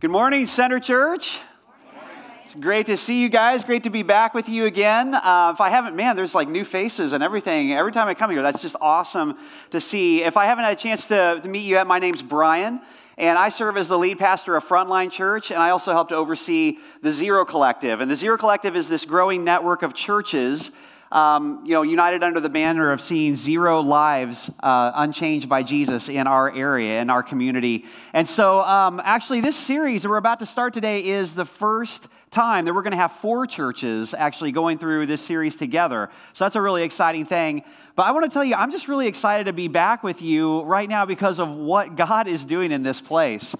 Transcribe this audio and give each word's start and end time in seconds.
Good 0.00 0.12
morning, 0.12 0.46
Center 0.46 0.78
Church. 0.78 1.40
It's 2.44 2.54
great 2.54 2.86
to 2.86 2.96
see 2.96 3.20
you 3.20 3.28
guys. 3.28 3.64
Great 3.64 3.82
to 3.82 3.90
be 3.90 4.04
back 4.04 4.32
with 4.32 4.48
you 4.48 4.64
again. 4.64 5.12
Uh, 5.12 5.50
if 5.52 5.60
I 5.60 5.70
haven't, 5.70 5.96
man, 5.96 6.14
there's 6.14 6.36
like 6.36 6.48
new 6.48 6.64
faces 6.64 7.12
and 7.12 7.20
everything. 7.20 7.72
Every 7.72 7.90
time 7.90 8.06
I 8.06 8.14
come 8.14 8.30
here, 8.30 8.40
that's 8.40 8.62
just 8.62 8.76
awesome 8.80 9.36
to 9.70 9.80
see. 9.80 10.22
If 10.22 10.36
I 10.36 10.46
haven't 10.46 10.66
had 10.66 10.74
a 10.74 10.80
chance 10.80 11.04
to, 11.08 11.40
to 11.42 11.48
meet 11.48 11.62
you 11.62 11.74
yet, 11.74 11.88
my 11.88 11.98
name's 11.98 12.22
Brian, 12.22 12.80
and 13.16 13.36
I 13.36 13.48
serve 13.48 13.76
as 13.76 13.88
the 13.88 13.98
lead 13.98 14.20
pastor 14.20 14.54
of 14.54 14.64
Frontline 14.64 15.10
Church, 15.10 15.50
and 15.50 15.60
I 15.60 15.70
also 15.70 15.90
help 15.90 16.10
to 16.10 16.14
oversee 16.14 16.78
the 17.02 17.10
Zero 17.10 17.44
Collective. 17.44 18.00
And 18.00 18.08
the 18.08 18.14
Zero 18.14 18.38
Collective 18.38 18.76
is 18.76 18.88
this 18.88 19.04
growing 19.04 19.42
network 19.42 19.82
of 19.82 19.94
churches 19.94 20.70
um, 21.10 21.62
you 21.64 21.72
know, 21.72 21.82
united 21.82 22.22
under 22.22 22.40
the 22.40 22.48
banner 22.48 22.92
of 22.92 23.00
seeing 23.00 23.34
zero 23.34 23.80
lives 23.80 24.50
uh, 24.62 24.92
unchanged 24.94 25.48
by 25.48 25.62
Jesus 25.62 26.08
in 26.08 26.26
our 26.26 26.54
area, 26.54 27.00
in 27.00 27.08
our 27.08 27.22
community. 27.22 27.84
And 28.12 28.28
so, 28.28 28.60
um, 28.60 29.00
actually, 29.02 29.40
this 29.40 29.56
series 29.56 30.02
that 30.02 30.08
we're 30.08 30.16
about 30.16 30.38
to 30.40 30.46
start 30.46 30.74
today 30.74 31.04
is 31.04 31.34
the 31.34 31.46
first 31.46 32.08
time 32.30 32.66
that 32.66 32.74
we're 32.74 32.82
going 32.82 32.90
to 32.90 32.98
have 32.98 33.12
four 33.12 33.46
churches 33.46 34.12
actually 34.12 34.52
going 34.52 34.78
through 34.78 35.06
this 35.06 35.22
series 35.22 35.56
together. 35.56 36.10
So, 36.34 36.44
that's 36.44 36.56
a 36.56 36.62
really 36.62 36.82
exciting 36.82 37.24
thing. 37.24 37.62
But 37.96 38.02
I 38.04 38.12
want 38.12 38.30
to 38.30 38.30
tell 38.30 38.44
you, 38.44 38.54
I'm 38.54 38.70
just 38.70 38.86
really 38.86 39.08
excited 39.08 39.44
to 39.44 39.52
be 39.52 39.66
back 39.66 40.04
with 40.04 40.22
you 40.22 40.62
right 40.62 40.88
now 40.88 41.04
because 41.04 41.40
of 41.40 41.48
what 41.48 41.96
God 41.96 42.28
is 42.28 42.44
doing 42.44 42.70
in 42.70 42.82
this 42.82 43.00
place. 43.00 43.56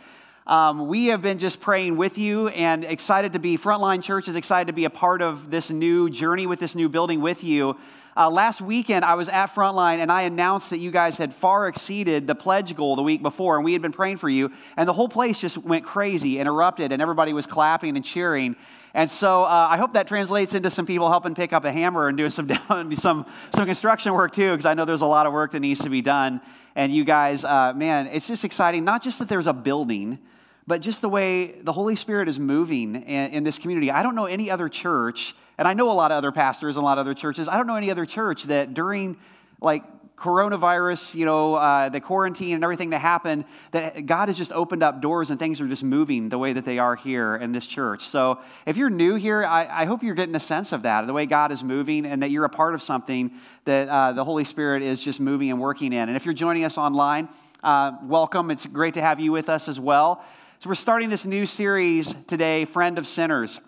Um, 0.49 0.89
we 0.89 1.09
have 1.09 1.21
been 1.21 1.39
just 1.39 1.61
praying 1.61 1.99
with 1.99 2.17
you 2.17 2.49
and 2.49 2.83
excited 2.83 3.35
to 3.35 3.39
be, 3.39 3.59
Frontline 3.59 4.03
Church 4.03 4.29
is 4.29 4.35
excited 4.35 4.69
to 4.69 4.73
be 4.73 4.87
a 4.87 4.91
part 4.91 5.21
of 5.21 5.51
this 5.51 5.69
new 5.69 6.09
journey 6.09 6.47
with 6.47 6.59
this 6.59 6.75
new 6.75 6.89
building 6.89 7.21
with 7.21 7.45
you. 7.45 7.77
Uh, 8.17 8.31
last 8.31 8.63
weekend, 8.63 9.05
I 9.05 9.13
was 9.13 9.29
at 9.29 9.55
Frontline 9.55 9.99
and 9.99 10.11
I 10.11 10.23
announced 10.23 10.71
that 10.71 10.79
you 10.79 10.91
guys 10.91 11.19
had 11.19 11.35
far 11.35 11.69
exceeded 11.69 12.27
the 12.27 12.35
pledge 12.35 12.75
goal 12.75 12.97
the 12.97 13.03
week 13.03 13.21
before, 13.21 13.57
and 13.57 13.65
we 13.65 13.75
had 13.75 13.83
been 13.83 13.93
praying 13.93 14.17
for 14.17 14.31
you. 14.31 14.51
And 14.79 14.89
the 14.89 14.95
whole 14.95 15.11
place 15.11 15.39
just 15.39 15.59
went 15.59 15.85
crazy 15.85 16.39
and 16.39 16.49
erupted, 16.49 16.93
and 16.93 17.03
everybody 17.03 17.35
was 17.35 17.45
clapping 17.45 17.95
and 17.95 18.03
cheering. 18.03 18.57
And 18.95 19.11
so 19.11 19.45
uh, 19.45 19.69
I 19.71 19.77
hope 19.77 19.93
that 19.93 20.09
translates 20.09 20.55
into 20.55 20.71
some 20.71 20.87
people 20.87 21.11
helping 21.11 21.35
pick 21.35 21.53
up 21.53 21.67
a 21.67 21.73
hammer 21.73 22.09
and 22.09 22.17
doing 22.17 22.31
some, 22.31 22.47
down, 22.69 22.97
some, 22.97 23.27
some 23.55 23.67
construction 23.67 24.15
work 24.15 24.33
too, 24.33 24.53
because 24.53 24.65
I 24.65 24.73
know 24.73 24.87
there's 24.87 25.03
a 25.03 25.07
lot 25.07 25.27
of 25.27 25.35
work 25.35 25.53
that 25.53 25.61
needs 25.61 25.81
to 25.81 25.91
be 25.91 26.01
done. 26.01 26.41
And 26.75 26.91
you 26.95 27.05
guys, 27.05 27.45
uh, 27.45 27.75
man, 27.77 28.07
it's 28.07 28.27
just 28.27 28.45
exciting, 28.45 28.83
not 28.83 29.03
just 29.03 29.19
that 29.19 29.29
there's 29.29 29.47
a 29.47 29.53
building 29.53 30.19
but 30.69 30.83
just 30.83 31.01
the 31.01 31.09
way 31.09 31.53
the 31.63 31.73
Holy 31.73 31.97
Spirit 31.97 32.29
is 32.29 32.39
moving 32.39 32.95
in, 32.95 33.31
in, 33.31 33.43
this 33.43 33.57
community. 33.57 33.91
I 33.91 34.03
don't 34.03 34.15
know 34.15 34.27
any 34.27 34.51
other 34.51 34.69
church, 34.69 35.35
and 35.57 35.67
I 35.67 35.73
know 35.73 35.91
a 35.91 35.93
lot 35.93 36.13
of 36.13 36.19
other 36.19 36.31
pastors 36.31 36.77
and 36.77 36.83
a 36.83 36.85
lot 36.85 36.99
of 36.99 37.07
other 37.07 37.15
churches. 37.15 37.49
I 37.49 37.57
don't 37.57 37.67
know 37.67 37.77
any 37.77 37.91
other 37.91 38.05
church 38.05 38.45
that 38.45 38.75
during 38.75 39.17
like 39.63 39.83
coronavirus, 40.15 41.15
you 41.15 41.25
know, 41.25 41.55
uh, 41.55 41.89
the 41.89 42.03
quarantine 42.03 42.55
and 42.55 42.63
everything 42.63 42.91
that 42.91 42.99
happened, 42.99 43.47
that 43.71 44.05
God 44.05 44.29
has 44.29 44.37
just 44.37 44.53
opened 44.53 44.83
up 44.83 45.01
doors 45.01 45.31
and 45.31 45.39
things 45.39 45.59
are 45.59 45.69
just 45.69 45.83
moving 45.83 46.29
the 46.29 46.37
way 46.37 46.53
that 46.53 46.67
they 46.67 46.79
are 46.79 46.97
here 46.97 47.37
in 47.37 47.53
this 47.53 47.67
church. 47.67 48.07
So 48.07 48.39
if 48.67 48.77
you're 48.77 48.91
new 48.91 49.15
here, 49.15 49.47
I, 49.47 49.83
I 49.83 49.85
hope 49.87 50.03
you're 50.03 50.15
getting 50.15 50.35
a 50.35 50.41
sense 50.41 50.73
of 50.73 50.83
that, 50.83 51.07
the 51.07 51.15
way 51.15 51.25
God 51.25 51.51
is 51.51 51.65
moving, 51.65 52.05
and 52.05 52.23
that 52.23 52.31
you're 52.31 52.45
a 52.45 52.51
part 52.51 52.75
of 52.75 52.83
something 52.83 53.31
that 53.65 53.89
uh, 53.89 54.13
the 54.13 54.25
Holy 54.25 54.45
Spirit 54.45 54.83
is 54.83 55.01
just 55.01 55.19
moving 55.19 55.51
and 55.51 55.59
working 55.59 55.95
in. 55.95 56.09
And 56.11 56.17
if 56.17 56.27
you're 56.27 56.35
joining 56.35 56.65
us 56.65 56.77
online, 56.77 57.31
uh, 57.63 57.93
welcome. 58.03 58.51
It's 58.51 58.67
great 58.67 58.95
to 58.95 59.01
have 59.01 59.19
you 59.19 59.33
with 59.33 59.49
us 59.49 59.67
as 59.67 59.81
well. 59.81 60.23
So, 60.61 60.69
we're 60.69 60.75
starting 60.75 61.09
this 61.09 61.25
new 61.25 61.47
series 61.47 62.17
today, 62.27 62.65
Friend 62.65 62.99
of 62.99 63.07
Sinners. 63.07 63.61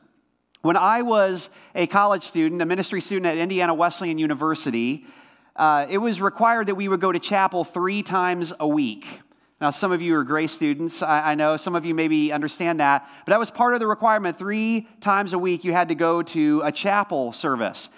When 0.63 0.77
I 0.77 1.03
was 1.03 1.49
a 1.73 1.87
college 1.87 2.25
student, 2.25 2.61
a 2.63 2.67
ministry 2.67 3.01
student 3.01 3.27
at 3.27 3.39
Indiana 3.39 3.75
Wesleyan 3.75 4.19
University, 4.19 5.07
uh, 5.55 5.87
it 5.89 5.99
was 5.99 6.21
required 6.21 6.67
that 6.67 6.75
we 6.75 6.89
would 6.89 7.01
go 7.01 7.13
to 7.13 7.21
chapel 7.21 7.63
three 7.63 8.03
times 8.03 8.53
a 8.59 8.67
week. 8.67 9.21
Now, 9.61 9.71
some 9.71 9.93
of 9.93 10.03
you 10.03 10.17
are 10.17 10.25
grace 10.25 10.51
students, 10.51 11.01
I, 11.01 11.31
I, 11.31 11.35
know. 11.37 11.57
Some 11.57 11.77
of 11.77 11.85
you 11.85 11.95
maybe 11.95 12.33
understand 12.33 12.81
that. 12.81 13.09
But 13.25 13.31
that 13.31 13.39
was 13.39 13.53
part 13.53 13.75
of 13.75 13.79
the 13.79 13.87
requirement. 13.87 14.37
Three 14.37 14.89
times 15.01 15.33
a 15.33 15.39
week, 15.39 15.63
you 15.63 15.73
had 15.73 15.87
to 15.91 15.95
go 15.95 16.25
to 16.25 16.61
a 16.65 16.73
chapel 16.73 17.33
service. 17.33 17.89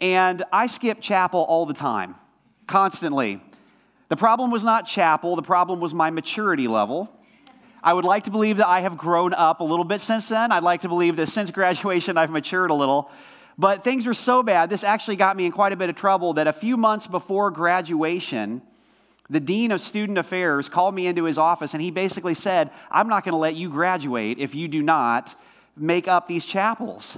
And 0.00 0.44
I 0.50 0.66
skipped 0.66 1.02
chapel 1.02 1.40
all 1.40 1.66
the 1.66 1.74
time, 1.74 2.14
constantly. 2.66 3.42
The 4.08 4.16
problem 4.16 4.50
was 4.50 4.64
not 4.64 4.86
chapel, 4.86 5.36
the 5.36 5.42
problem 5.42 5.78
was 5.78 5.92
my 5.92 6.08
maturity 6.08 6.68
level. 6.68 7.14
I 7.82 7.92
would 7.92 8.04
like 8.04 8.24
to 8.24 8.30
believe 8.30 8.58
that 8.58 8.68
I 8.68 8.80
have 8.80 8.96
grown 8.96 9.32
up 9.32 9.60
a 9.60 9.64
little 9.64 9.84
bit 9.84 10.00
since 10.00 10.28
then. 10.28 10.52
I'd 10.52 10.62
like 10.62 10.82
to 10.82 10.88
believe 10.88 11.16
that 11.16 11.28
since 11.28 11.50
graduation 11.60 12.16
I've 12.16 12.30
matured 12.30 12.70
a 12.70 12.74
little. 12.74 13.10
But 13.58 13.84
things 13.84 14.06
were 14.06 14.14
so 14.14 14.42
bad, 14.42 14.70
this 14.70 14.84
actually 14.84 15.16
got 15.16 15.36
me 15.36 15.44
in 15.44 15.52
quite 15.52 15.72
a 15.72 15.76
bit 15.76 15.90
of 15.90 15.96
trouble 15.96 16.32
that 16.34 16.46
a 16.46 16.52
few 16.52 16.76
months 16.76 17.06
before 17.06 17.50
graduation, 17.50 18.62
the 19.28 19.40
dean 19.40 19.70
of 19.70 19.80
student 19.80 20.18
affairs 20.18 20.68
called 20.68 20.94
me 20.94 21.06
into 21.06 21.24
his 21.24 21.38
office 21.38 21.74
and 21.74 21.82
he 21.82 21.90
basically 21.90 22.34
said, 22.34 22.70
I'm 22.90 23.08
not 23.08 23.24
going 23.24 23.32
to 23.32 23.38
let 23.38 23.54
you 23.54 23.68
graduate 23.68 24.38
if 24.38 24.54
you 24.54 24.66
do 24.66 24.82
not 24.82 25.34
make 25.76 26.08
up 26.08 26.26
these 26.26 26.44
chapels. 26.44 27.16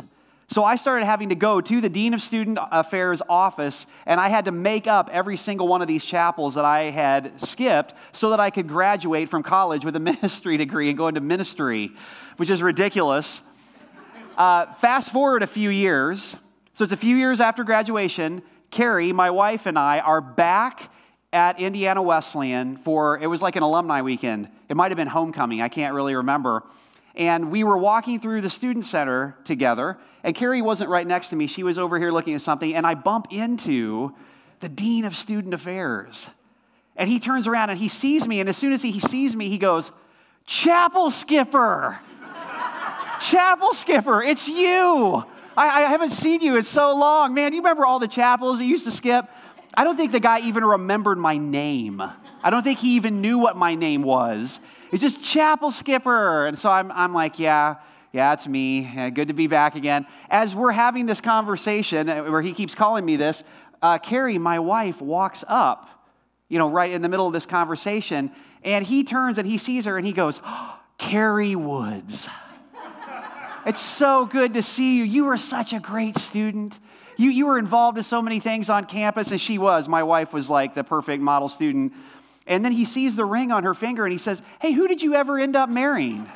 So 0.53 0.65
I 0.65 0.77
started 0.77 1.07
having 1.07 1.31
to 1.31 1.35
go 1.35 1.63
to 1.63 1.81
the 1.81 1.89
Dean 1.89 2.13
of 2.13 2.21
Student 2.21 2.59
Affairs 2.71 3.23
office, 3.27 3.87
and 4.05 4.21
I 4.21 4.29
had 4.29 4.45
to 4.45 4.53
make 4.53 4.87
up 4.87 5.09
every 5.11 5.39
single 5.39 5.67
one 5.67 5.81
of 5.81 5.89
these 5.89 6.05
chapels 6.05 6.57
that 6.57 6.65
I 6.67 6.91
had 6.91 7.41
skipped 7.41 7.95
so 8.13 8.29
that 8.29 8.39
I 8.39 8.51
could 8.51 8.69
graduate 8.69 9.31
from 9.31 9.43
college 9.43 9.83
with 9.83 9.97
a 9.97 10.01
ministry 10.13 10.59
degree 10.59 10.91
and 10.91 10.99
go 10.99 11.09
into 11.09 11.23
ministry, 11.23 11.93
which 12.37 12.51
is 12.51 12.63
ridiculous. 12.63 13.41
Uh, 14.37 14.71
fast 14.75 15.11
forward 15.11 15.43
a 15.43 15.47
few 15.47 15.71
years, 15.71 16.37
so 16.75 16.85
it's 16.85 16.93
a 16.93 16.99
few 16.99 17.17
years 17.17 17.41
after 17.41 17.65
graduation. 17.65 18.43
Carrie, 18.71 19.11
my 19.11 19.31
wife, 19.31 19.65
and 19.65 19.79
I 19.79 20.01
are 20.01 20.21
back 20.21 20.91
at 21.33 21.59
Indiana 21.61 22.03
Wesleyan 22.03 22.77
for 22.77 23.19
it 23.19 23.27
was 23.27 23.41
like 23.41 23.57
an 23.57 23.63
alumni 23.63 24.03
weekend. 24.03 24.51
It 24.69 24.77
might 24.77 24.91
have 24.91 24.99
been 24.99 25.09
homecoming, 25.09 25.63
I 25.63 25.71
can't 25.71 25.95
really 25.95 26.15
remember. 26.15 26.63
And 27.15 27.51
we 27.51 27.63
were 27.63 27.77
walking 27.77 28.21
through 28.21 28.41
the 28.41 28.51
student 28.51 28.87
center 28.87 29.37
together, 29.45 29.99
and 30.25 30.35
Carrie 30.35 30.63
wasn't 30.63 30.89
right 30.89 31.07
next 31.07 31.29
to 31.29 31.37
me. 31.37 31.47
She 31.47 31.63
was 31.63 31.79
over 31.79 31.99
here 31.99 32.11
looking 32.11 32.35
at 32.35 32.41
something, 32.41 32.75
and 32.75 32.87
I 32.87 32.95
bump 32.95 33.27
into 33.31 34.15
the 34.61 34.69
dean 34.69 35.05
of 35.05 35.15
student 35.15 35.53
affairs. 35.53 36.29
And 36.97 37.11
he 37.11 37.19
turns 37.19 37.47
around 37.47 37.71
and 37.71 37.79
he 37.79 37.89
sees 37.89 38.27
me, 38.27 38.41
and 38.41 38.49
as 38.49 38.57
soon 38.57 38.73
as 38.73 38.83
he 38.83 38.99
sees 39.01 39.37
me, 39.37 39.49
he 39.49 39.59
goes, 39.59 39.91
Chapel 40.47 41.11
skipper! 41.11 42.01
chapel 43.21 43.75
skipper, 43.75 44.23
it's 44.23 44.49
you! 44.49 45.25
I, 45.57 45.85
I 45.85 45.89
haven't 45.91 46.11
seen 46.11 46.41
you 46.41 46.57
in 46.57 46.63
so 46.63 46.95
long. 46.97 47.35
Man, 47.35 47.53
you 47.53 47.61
remember 47.61 47.85
all 47.85 47.99
the 47.99 48.09
chapels 48.09 48.61
you 48.61 48.67
used 48.67 48.85
to 48.85 48.91
skip? 48.91 49.27
I 49.75 49.85
don't 49.85 49.97
think 49.97 50.13
the 50.13 50.21
guy 50.21 50.41
even 50.41 50.65
remembered 50.65 51.19
my 51.19 51.37
name. 51.37 52.03
I 52.43 52.51
don't 52.51 52.63
think 52.63 52.81
he 52.81 52.97
even 52.97 53.21
knew 53.21 53.39
what 53.39 53.57
my 53.57 53.75
name 53.75 54.03
was. 54.03 54.61
It's 54.91 55.03
just 55.03 55.23
chapel 55.23 55.71
skipper. 55.71 56.47
And 56.47 56.59
so 56.59 56.71
I'm, 56.71 56.91
I'm 56.93 57.15
like, 57.15 57.39
yeah, 57.39 57.77
yeah, 58.13 58.35
it's 58.35 58.47
me. 58.47 59.11
Good 59.15 59.29
to 59.29 59.35
be 59.35 59.47
back 59.47 59.75
again. 59.75 60.07
As 60.29 60.55
we're 60.55 60.73
having 60.73 61.07
this 61.07 61.21
conversation, 61.21 62.09
uh, 62.09 62.25
where 62.25 62.43
he 62.43 62.53
keeps 62.53 62.75
calling 62.75 63.05
me 63.05 63.17
this, 63.17 63.43
uh, 63.81 63.99
Carrie, 63.99 64.39
my 64.39 64.59
wife, 64.59 65.01
walks 65.01 65.45
up, 65.49 65.89
you 66.49 66.59
know, 66.59 66.69
right 66.69 66.93
in 66.93 67.01
the 67.01 67.09
middle 67.09 67.27
of 67.27 67.33
this 67.33 67.47
conversation, 67.47 68.31
and 68.63 68.87
he 68.87 69.03
turns 69.03 69.39
and 69.39 69.49
he 69.49 69.57
sees 69.57 69.87
her 69.87 69.97
and 69.97 70.07
he 70.07 70.13
goes, 70.13 70.41
oh, 70.45 70.79
Carrie 70.99 71.57
Woods. 71.57 72.29
it's 73.67 73.81
so 73.81 74.27
good 74.27 74.55
to 74.55 74.63
see 74.63 74.97
you. 74.97 75.05
You 75.05 75.25
were 75.25 75.37
such 75.37 75.73
a 75.73 75.81
great 75.81 76.17
student. 76.19 76.79
You, 77.17 77.31
you 77.31 77.47
were 77.47 77.59
involved 77.59 77.99
in 77.99 78.05
so 78.05 78.23
many 78.23 78.39
things 78.41 78.71
on 78.71 78.85
campus, 78.85 79.33
and 79.33 79.41
she 79.41 79.59
was. 79.59 79.89
My 79.89 80.03
wife 80.03 80.33
was 80.33 80.49
like 80.49 80.75
the 80.75 80.85
perfect 80.85 81.23
model 81.23 81.49
student 81.49 81.93
and 82.53 82.63
then 82.63 82.73
he 82.73 82.85
sees 82.85 83.17
the 83.17 83.25
ring 83.25 83.51
on 83.51 83.65
her 83.65 83.73
finger 83.73 84.05
and 84.05 84.13
he 84.13 84.19
says, 84.19 84.43
Hey, 84.61 84.73
who 84.73 84.87
did 84.87 85.01
you 85.01 85.15
ever 85.15 85.39
end 85.39 85.57
up 85.57 85.71
marrying? 85.71 86.29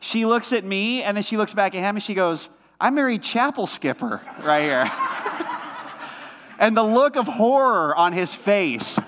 she 0.00 0.26
looks 0.26 0.52
at 0.52 0.62
me 0.62 1.02
and 1.02 1.16
then 1.16 1.24
she 1.24 1.38
looks 1.38 1.54
back 1.54 1.74
at 1.74 1.78
him 1.78 1.96
and 1.96 2.02
she 2.02 2.12
goes, 2.12 2.50
I 2.78 2.90
married 2.90 3.22
Chapel 3.22 3.66
Skipper 3.66 4.20
right 4.44 4.62
here. 4.62 4.92
and 6.58 6.76
the 6.76 6.82
look 6.82 7.16
of 7.16 7.26
horror 7.26 7.96
on 7.96 8.12
his 8.12 8.34
face, 8.34 8.98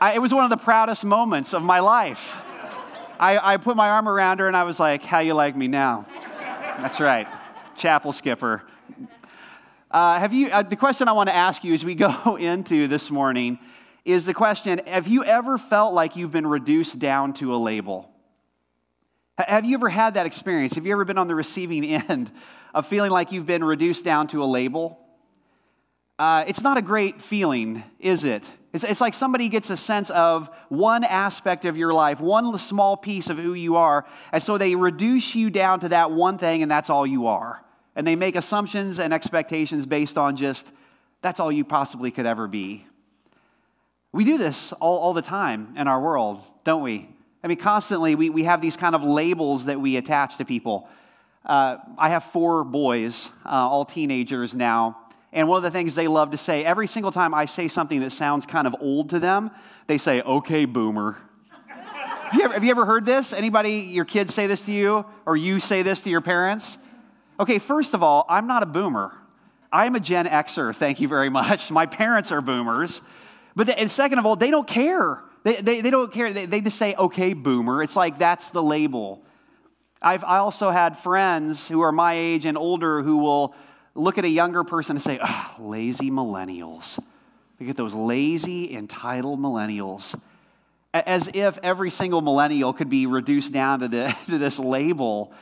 I, 0.00 0.14
it 0.14 0.22
was 0.22 0.32
one 0.32 0.44
of 0.44 0.50
the 0.50 0.56
proudest 0.56 1.04
moments 1.04 1.52
of 1.52 1.62
my 1.62 1.80
life. 1.80 2.36
I, 3.20 3.54
I 3.54 3.56
put 3.58 3.76
my 3.76 3.90
arm 3.90 4.08
around 4.08 4.38
her 4.38 4.48
and 4.48 4.56
I 4.56 4.62
was 4.62 4.80
like, 4.80 5.02
How 5.02 5.18
you 5.18 5.34
like 5.34 5.54
me 5.54 5.68
now? 5.68 6.06
That's 6.78 7.00
right, 7.00 7.28
Chapel 7.76 8.12
Skipper. 8.12 8.62
Uh, 9.90 10.18
have 10.18 10.34
you, 10.34 10.48
uh, 10.48 10.62
the 10.62 10.76
question 10.76 11.08
I 11.08 11.12
want 11.12 11.28
to 11.28 11.34
ask 11.34 11.64
you 11.64 11.72
as 11.72 11.84
we 11.84 11.94
go 11.94 12.36
into 12.36 12.88
this 12.88 13.10
morning 13.10 13.58
is 14.04 14.24
the 14.24 14.34
question 14.34 14.80
Have 14.86 15.08
you 15.08 15.24
ever 15.24 15.56
felt 15.56 15.94
like 15.94 16.16
you've 16.16 16.30
been 16.30 16.46
reduced 16.46 16.98
down 16.98 17.32
to 17.34 17.54
a 17.54 17.56
label? 17.56 18.10
Have 19.38 19.64
you 19.64 19.74
ever 19.74 19.88
had 19.88 20.14
that 20.14 20.26
experience? 20.26 20.74
Have 20.74 20.84
you 20.84 20.92
ever 20.92 21.04
been 21.04 21.18
on 21.18 21.28
the 21.28 21.34
receiving 21.34 21.84
end 22.08 22.30
of 22.74 22.86
feeling 22.86 23.10
like 23.10 23.32
you've 23.32 23.46
been 23.46 23.64
reduced 23.64 24.04
down 24.04 24.28
to 24.28 24.42
a 24.42 24.46
label? 24.46 24.98
Uh, 26.18 26.44
it's 26.46 26.60
not 26.60 26.76
a 26.76 26.82
great 26.82 27.22
feeling, 27.22 27.84
is 28.00 28.24
it? 28.24 28.50
It's, 28.72 28.82
it's 28.82 29.00
like 29.00 29.14
somebody 29.14 29.48
gets 29.48 29.70
a 29.70 29.76
sense 29.76 30.10
of 30.10 30.50
one 30.68 31.04
aspect 31.04 31.64
of 31.64 31.76
your 31.76 31.94
life, 31.94 32.20
one 32.20 32.58
small 32.58 32.96
piece 32.96 33.30
of 33.30 33.38
who 33.38 33.54
you 33.54 33.76
are, 33.76 34.04
and 34.32 34.42
so 34.42 34.58
they 34.58 34.74
reduce 34.74 35.34
you 35.34 35.48
down 35.48 35.80
to 35.80 35.90
that 35.90 36.10
one 36.10 36.36
thing, 36.36 36.62
and 36.62 36.70
that's 36.70 36.90
all 36.90 37.06
you 37.06 37.28
are 37.28 37.62
and 37.98 38.06
they 38.06 38.14
make 38.14 38.36
assumptions 38.36 39.00
and 39.00 39.12
expectations 39.12 39.84
based 39.84 40.16
on 40.16 40.36
just 40.36 40.70
that's 41.20 41.40
all 41.40 41.50
you 41.50 41.64
possibly 41.64 42.12
could 42.12 42.26
ever 42.26 42.46
be. 42.46 42.86
We 44.12 44.24
do 44.24 44.38
this 44.38 44.72
all, 44.74 44.98
all 44.98 45.12
the 45.12 45.20
time 45.20 45.74
in 45.76 45.88
our 45.88 46.00
world, 46.00 46.40
don't 46.62 46.84
we? 46.84 47.08
I 47.42 47.48
mean, 47.48 47.58
constantly 47.58 48.14
we, 48.14 48.30
we 48.30 48.44
have 48.44 48.60
these 48.60 48.76
kind 48.76 48.94
of 48.94 49.02
labels 49.02 49.64
that 49.64 49.80
we 49.80 49.96
attach 49.96 50.36
to 50.36 50.44
people. 50.44 50.88
Uh, 51.44 51.78
I 51.98 52.10
have 52.10 52.22
four 52.26 52.62
boys, 52.62 53.30
uh, 53.44 53.48
all 53.48 53.84
teenagers 53.84 54.54
now. 54.54 54.96
And 55.32 55.48
one 55.48 55.56
of 55.56 55.64
the 55.64 55.76
things 55.76 55.96
they 55.96 56.06
love 56.06 56.30
to 56.30 56.38
say, 56.38 56.64
every 56.64 56.86
single 56.86 57.10
time 57.10 57.34
I 57.34 57.46
say 57.46 57.66
something 57.66 57.98
that 58.00 58.12
sounds 58.12 58.46
kind 58.46 58.68
of 58.68 58.76
old 58.80 59.10
to 59.10 59.18
them, 59.18 59.50
they 59.88 59.98
say, 59.98 60.22
okay, 60.22 60.66
boomer. 60.66 61.18
have, 61.66 62.34
you 62.34 62.44
ever, 62.44 62.54
have 62.54 62.62
you 62.62 62.70
ever 62.70 62.86
heard 62.86 63.04
this? 63.04 63.32
Anybody, 63.32 63.72
your 63.72 64.04
kids 64.04 64.32
say 64.32 64.46
this 64.46 64.60
to 64.62 64.72
you? 64.72 65.04
Or 65.26 65.36
you 65.36 65.58
say 65.58 65.82
this 65.82 66.00
to 66.02 66.10
your 66.10 66.20
parents? 66.20 66.78
Okay, 67.40 67.58
first 67.58 67.94
of 67.94 68.02
all, 68.02 68.26
I'm 68.28 68.46
not 68.46 68.62
a 68.62 68.66
boomer. 68.66 69.12
I'm 69.70 69.94
a 69.94 70.00
Gen 70.00 70.26
Xer, 70.26 70.74
thank 70.74 71.00
you 71.00 71.08
very 71.08 71.28
much. 71.28 71.70
My 71.70 71.86
parents 71.86 72.32
are 72.32 72.40
boomers. 72.40 73.00
But 73.54 73.66
the, 73.66 73.78
and 73.78 73.90
second 73.90 74.18
of 74.18 74.26
all, 74.26 74.36
they 74.36 74.50
don't 74.50 74.66
care. 74.66 75.22
They, 75.42 75.56
they, 75.56 75.80
they 75.80 75.90
don't 75.90 76.12
care. 76.12 76.32
They, 76.32 76.46
they 76.46 76.60
just 76.60 76.78
say, 76.78 76.94
okay, 76.94 77.32
boomer. 77.32 77.82
It's 77.82 77.96
like 77.96 78.18
that's 78.18 78.50
the 78.50 78.62
label. 78.62 79.22
I've 80.00 80.24
I 80.24 80.38
also 80.38 80.70
had 80.70 80.98
friends 80.98 81.68
who 81.68 81.80
are 81.80 81.92
my 81.92 82.14
age 82.14 82.44
and 82.44 82.56
older 82.56 83.02
who 83.02 83.18
will 83.18 83.54
look 83.94 84.16
at 84.16 84.24
a 84.24 84.28
younger 84.28 84.64
person 84.64 84.96
and 84.96 85.02
say, 85.02 85.18
lazy 85.58 86.10
millennials. 86.10 86.98
Look 87.58 87.70
at 87.70 87.76
those 87.76 87.94
lazy, 87.94 88.72
entitled 88.72 89.40
millennials. 89.40 90.18
As 90.94 91.28
if 91.34 91.58
every 91.62 91.90
single 91.90 92.20
millennial 92.20 92.72
could 92.72 92.88
be 92.88 93.06
reduced 93.06 93.52
down 93.52 93.80
to, 93.80 93.88
the, 93.88 94.16
to 94.26 94.38
this 94.38 94.58
label. 94.58 95.32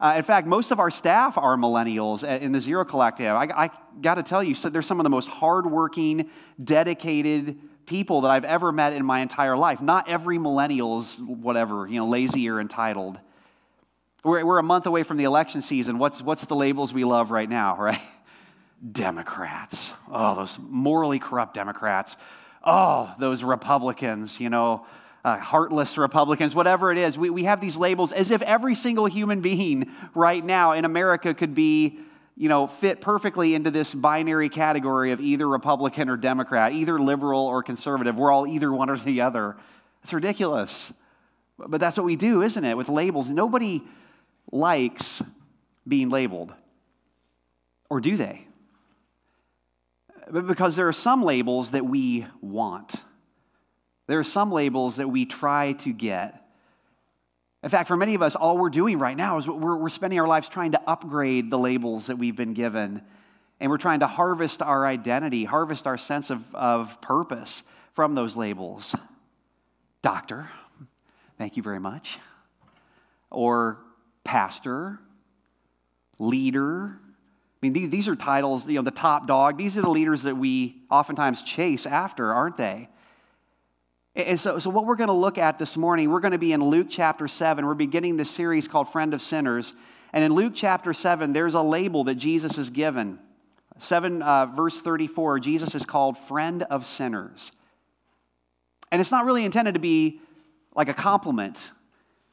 Uh, 0.00 0.14
in 0.16 0.22
fact, 0.22 0.46
most 0.46 0.70
of 0.70 0.80
our 0.80 0.90
staff 0.90 1.38
are 1.38 1.56
millennials 1.56 2.24
in 2.24 2.52
the 2.52 2.60
Zero 2.60 2.84
Collective. 2.84 3.28
I, 3.28 3.44
I 3.44 3.70
got 4.00 4.16
to 4.16 4.22
tell 4.22 4.42
you, 4.42 4.54
so 4.54 4.68
they're 4.68 4.82
some 4.82 5.00
of 5.00 5.04
the 5.04 5.10
most 5.10 5.28
hardworking, 5.28 6.28
dedicated 6.62 7.58
people 7.86 8.22
that 8.22 8.30
I've 8.30 8.44
ever 8.44 8.72
met 8.72 8.92
in 8.92 9.04
my 9.04 9.20
entire 9.20 9.56
life. 9.56 9.80
Not 9.80 10.08
every 10.08 10.38
millennial 10.38 11.00
is 11.00 11.18
whatever, 11.18 11.86
you 11.86 11.98
know, 11.98 12.08
lazy 12.08 12.48
or 12.48 12.60
entitled. 12.60 13.18
We're, 14.24 14.44
we're 14.44 14.58
a 14.58 14.62
month 14.62 14.86
away 14.86 15.02
from 15.02 15.16
the 15.16 15.24
election 15.24 15.62
season. 15.62 15.98
What's, 15.98 16.22
what's 16.22 16.46
the 16.46 16.56
labels 16.56 16.92
we 16.92 17.04
love 17.04 17.30
right 17.30 17.48
now, 17.48 17.76
right? 17.80 18.00
Democrats. 18.90 19.92
Oh, 20.10 20.34
those 20.34 20.58
morally 20.58 21.18
corrupt 21.18 21.54
Democrats. 21.54 22.16
Oh, 22.64 23.14
those 23.18 23.42
Republicans, 23.42 24.40
you 24.40 24.50
know, 24.50 24.86
uh, 25.24 25.38
heartless 25.38 25.96
Republicans, 25.96 26.54
whatever 26.54 26.92
it 26.92 26.98
is. 26.98 27.16
We, 27.16 27.30
we 27.30 27.44
have 27.44 27.60
these 27.60 27.76
labels 27.76 28.12
as 28.12 28.30
if 28.30 28.42
every 28.42 28.74
single 28.74 29.06
human 29.06 29.40
being 29.40 29.90
right 30.14 30.44
now 30.44 30.72
in 30.72 30.84
America 30.84 31.32
could 31.32 31.54
be, 31.54 31.98
you 32.36 32.48
know, 32.48 32.66
fit 32.66 33.00
perfectly 33.00 33.54
into 33.54 33.70
this 33.70 33.94
binary 33.94 34.50
category 34.50 35.12
of 35.12 35.20
either 35.20 35.48
Republican 35.48 36.10
or 36.10 36.16
Democrat, 36.16 36.72
either 36.72 37.00
liberal 37.00 37.40
or 37.40 37.62
conservative. 37.62 38.16
We're 38.16 38.30
all 38.30 38.46
either 38.46 38.70
one 38.70 38.90
or 38.90 38.98
the 38.98 39.22
other. 39.22 39.56
It's 40.02 40.12
ridiculous. 40.12 40.92
But 41.58 41.80
that's 41.80 41.96
what 41.96 42.04
we 42.04 42.16
do, 42.16 42.42
isn't 42.42 42.64
it, 42.64 42.76
with 42.76 42.88
labels? 42.88 43.30
Nobody 43.30 43.82
likes 44.52 45.22
being 45.86 46.10
labeled. 46.10 46.52
Or 47.88 48.00
do 48.00 48.16
they? 48.16 48.46
Because 50.30 50.76
there 50.76 50.88
are 50.88 50.92
some 50.92 51.22
labels 51.22 51.70
that 51.70 51.86
we 51.86 52.26
want. 52.40 52.96
There 54.06 54.18
are 54.18 54.24
some 54.24 54.52
labels 54.52 54.96
that 54.96 55.08
we 55.08 55.24
try 55.24 55.72
to 55.72 55.92
get. 55.92 56.40
In 57.62 57.70
fact, 57.70 57.88
for 57.88 57.96
many 57.96 58.14
of 58.14 58.20
us, 58.20 58.34
all 58.34 58.58
we're 58.58 58.68
doing 58.68 58.98
right 58.98 59.16
now 59.16 59.38
is 59.38 59.46
we're, 59.46 59.76
we're 59.76 59.88
spending 59.88 60.20
our 60.20 60.28
lives 60.28 60.48
trying 60.48 60.72
to 60.72 60.80
upgrade 60.86 61.50
the 61.50 61.58
labels 61.58 62.08
that 62.08 62.18
we've 62.18 62.36
been 62.36 62.52
given. 62.52 63.00
And 63.58 63.70
we're 63.70 63.78
trying 63.78 64.00
to 64.00 64.06
harvest 64.06 64.60
our 64.60 64.86
identity, 64.86 65.44
harvest 65.44 65.86
our 65.86 65.96
sense 65.96 66.28
of, 66.28 66.42
of 66.54 67.00
purpose 67.00 67.62
from 67.94 68.14
those 68.14 68.36
labels. 68.36 68.94
Doctor, 70.02 70.50
thank 71.38 71.56
you 71.56 71.62
very 71.62 71.80
much. 71.80 72.18
Or 73.30 73.78
pastor, 74.24 74.98
leader. 76.18 76.98
I 77.62 77.66
mean, 77.66 77.90
these 77.90 78.08
are 78.08 78.14
titles, 78.14 78.68
you 78.68 78.74
know, 78.74 78.82
the 78.82 78.90
top 78.90 79.26
dog. 79.26 79.56
These 79.56 79.78
are 79.78 79.82
the 79.82 79.88
leaders 79.88 80.24
that 80.24 80.36
we 80.36 80.82
oftentimes 80.90 81.40
chase 81.40 81.86
after, 81.86 82.30
aren't 82.30 82.58
they? 82.58 82.88
And 84.16 84.38
so, 84.38 84.60
so 84.60 84.70
what 84.70 84.86
we're 84.86 84.94
going 84.94 85.08
to 85.08 85.12
look 85.12 85.38
at 85.38 85.58
this 85.58 85.76
morning, 85.76 86.08
we're 86.08 86.20
going 86.20 86.32
to 86.32 86.38
be 86.38 86.52
in 86.52 86.62
Luke 86.62 86.86
chapter 86.88 87.26
7. 87.26 87.66
We're 87.66 87.74
beginning 87.74 88.16
this 88.16 88.30
series 88.30 88.68
called 88.68 88.90
Friend 88.92 89.12
of 89.12 89.20
Sinners. 89.20 89.72
And 90.12 90.22
in 90.22 90.32
Luke 90.32 90.52
chapter 90.54 90.94
7, 90.94 91.32
there's 91.32 91.54
a 91.54 91.62
label 91.62 92.04
that 92.04 92.14
Jesus 92.14 92.56
is 92.56 92.70
given. 92.70 93.18
7 93.80 94.22
uh, 94.22 94.46
verse 94.46 94.80
34, 94.80 95.40
Jesus 95.40 95.74
is 95.74 95.84
called 95.84 96.16
Friend 96.16 96.62
of 96.64 96.86
Sinners. 96.86 97.50
And 98.92 99.00
it's 99.00 99.10
not 99.10 99.24
really 99.24 99.44
intended 99.44 99.74
to 99.74 99.80
be 99.80 100.20
like 100.76 100.88
a 100.88 100.94
compliment, 100.94 101.72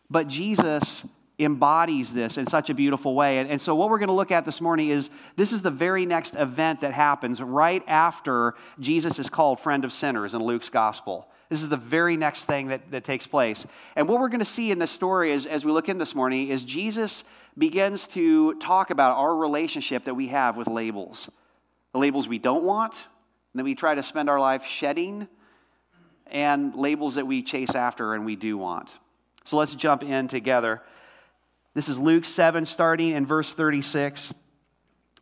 but 0.08 0.28
Jesus 0.28 1.04
embodies 1.40 2.14
this 2.14 2.38
in 2.38 2.46
such 2.46 2.70
a 2.70 2.76
beautiful 2.76 3.16
way. 3.16 3.40
And, 3.40 3.50
and 3.50 3.60
so, 3.60 3.74
what 3.74 3.90
we're 3.90 3.98
going 3.98 4.10
to 4.10 4.14
look 4.14 4.32
at 4.32 4.46
this 4.46 4.62
morning 4.62 4.90
is 4.90 5.10
this 5.36 5.52
is 5.52 5.64
the 5.64 5.72
very 5.72 6.06
next 6.06 6.36
event 6.36 6.82
that 6.82 6.94
happens 6.94 7.42
right 7.42 7.84
after 7.88 8.54
Jesus 8.80 9.18
is 9.18 9.32
called 9.32 9.60
friend 9.60 9.84
of 9.84 9.92
sinners 9.92 10.36
in 10.36 10.44
Luke's 10.44 10.70
gospel. 10.70 11.28
This 11.52 11.62
is 11.62 11.68
the 11.68 11.76
very 11.76 12.16
next 12.16 12.46
thing 12.46 12.68
that, 12.70 12.92
that 12.92 13.04
takes 13.04 13.28
place. 13.28 13.66
And 13.98 14.08
what 14.08 14.22
we're 14.22 14.30
going 14.30 14.40
to 14.40 14.46
see 14.46 14.72
in 14.72 14.80
this 14.80 14.90
story 14.90 15.34
as, 15.34 15.46
as 15.46 15.66
we 15.66 15.74
look 15.74 15.90
in 15.90 15.98
this 15.98 16.16
morning 16.16 16.48
is 16.48 16.64
Jesus 16.64 17.26
begins 17.58 18.08
to 18.08 18.54
talk 18.56 18.90
about 18.90 19.18
our 19.18 19.36
relationship 19.36 20.06
that 20.06 20.14
we 20.14 20.30
have 20.30 20.56
with 20.56 20.68
labels 20.68 21.30
the 21.92 22.00
labels 22.00 22.26
we 22.26 22.40
don't 22.40 22.64
want, 22.64 22.94
and 23.52 23.60
that 23.60 23.66
we 23.66 23.76
try 23.76 23.94
to 23.94 24.02
spend 24.02 24.30
our 24.30 24.40
life 24.40 24.66
shedding, 24.66 25.28
and 26.28 26.74
labels 26.74 27.16
that 27.16 27.28
we 27.28 27.44
chase 27.44 27.76
after 27.76 28.14
and 28.14 28.26
we 28.26 28.38
do 28.38 28.58
want. 28.58 28.98
So 29.44 29.58
let's 29.58 29.76
jump 29.76 30.02
in 30.02 30.30
together. 30.30 30.82
This 31.74 31.90
is 31.90 32.00
Luke 32.00 32.24
7, 32.24 32.66
starting 32.66 33.10
in 33.10 33.26
verse 33.26 33.54
36. 33.54 34.32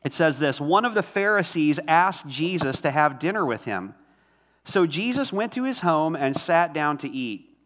It 0.05 0.13
says 0.13 0.37
this 0.37 0.61
One 0.61 0.85
of 0.85 0.93
the 0.93 1.01
Pharisees 1.01 1.79
asked 1.87 2.27
Jesus 2.27 2.81
to 2.81 2.91
have 2.91 3.17
dinner 3.17 3.43
with 3.43 3.63
him. 3.63 3.95
So 4.69 4.85
Jesus 4.85 5.33
went 5.33 5.51
to 5.53 5.63
his 5.63 5.79
home 5.79 6.15
and 6.15 6.35
sat 6.37 6.73
down 6.73 6.99
to 6.99 7.09
eat. 7.09 7.57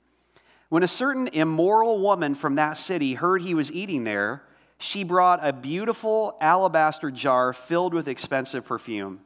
When 0.70 0.84
a 0.84 0.88
certain 0.88 1.28
immoral 1.28 2.00
woman 2.00 2.34
from 2.34 2.56
that 2.56 2.78
city 2.78 3.16
heard 3.16 3.42
he 3.42 3.54
was 3.54 3.70
eating 3.74 4.06
there, 4.06 4.44
she 4.78 5.04
brought 5.04 5.46
a 5.46 5.52
beautiful 5.52 6.38
alabaster 6.40 7.12
jar 7.12 7.52
filled 7.52 7.94
with 7.94 8.08
expensive 8.08 8.64
perfume. 8.64 9.20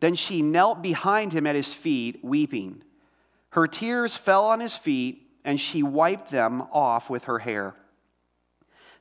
Then 0.00 0.16
she 0.16 0.42
knelt 0.42 0.82
behind 0.82 1.32
him 1.32 1.46
at 1.46 1.54
his 1.54 1.72
feet, 1.72 2.24
weeping. 2.24 2.82
Her 3.50 3.68
tears 3.68 4.16
fell 4.16 4.46
on 4.46 4.58
his 4.58 4.74
feet, 4.74 5.28
and 5.44 5.60
she 5.60 5.84
wiped 5.84 6.32
them 6.32 6.62
off 6.72 7.08
with 7.08 7.24
her 7.24 7.38
hair. 7.38 7.76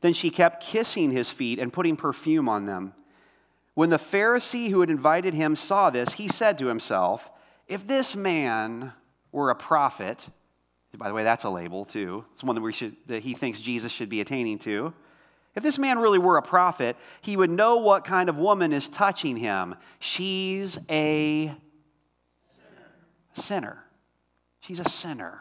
Then 0.01 0.13
she 0.13 0.29
kept 0.29 0.63
kissing 0.63 1.09
his 1.09 1.31
feet 1.31 1.57
and 1.57 1.73
putting 1.73 1.95
perfume 1.95 2.47
on 2.47 2.67
them. 2.67 2.93
When 3.73 3.89
the 3.89 3.97
Pharisee 3.97 4.69
who 4.69 4.81
had 4.81 4.91
invited 4.91 5.33
him 5.33 5.55
saw 5.55 5.89
this, 5.89 6.13
he 6.13 6.27
said 6.27 6.59
to 6.59 6.67
himself, 6.67 7.31
If 7.69 7.85
this 7.85 8.15
man 8.15 8.93
were 9.31 9.51
a 9.51 9.55
prophet, 9.55 10.27
by 10.97 11.07
the 11.07 11.13
way, 11.13 11.23
that's 11.23 11.43
a 11.43 11.49
label 11.49 11.85
too. 11.85 12.25
It's 12.33 12.43
one 12.43 12.55
that, 12.55 12.61
we 12.61 12.73
should, 12.73 12.95
that 13.05 13.21
he 13.21 13.35
thinks 13.35 13.59
Jesus 13.59 13.91
should 13.91 14.09
be 14.09 14.21
attaining 14.21 14.57
to. 14.59 14.91
If 15.55 15.61
this 15.61 15.77
man 15.77 15.99
really 15.99 16.17
were 16.17 16.37
a 16.37 16.41
prophet, 16.41 16.97
he 17.21 17.37
would 17.37 17.51
know 17.51 17.77
what 17.77 18.03
kind 18.03 18.27
of 18.27 18.37
woman 18.37 18.73
is 18.73 18.87
touching 18.87 19.37
him. 19.37 19.75
She's 19.99 20.79
a 20.89 21.53
sinner. 22.55 23.43
sinner. 23.43 23.83
She's 24.61 24.79
a 24.79 24.89
sinner. 24.89 25.39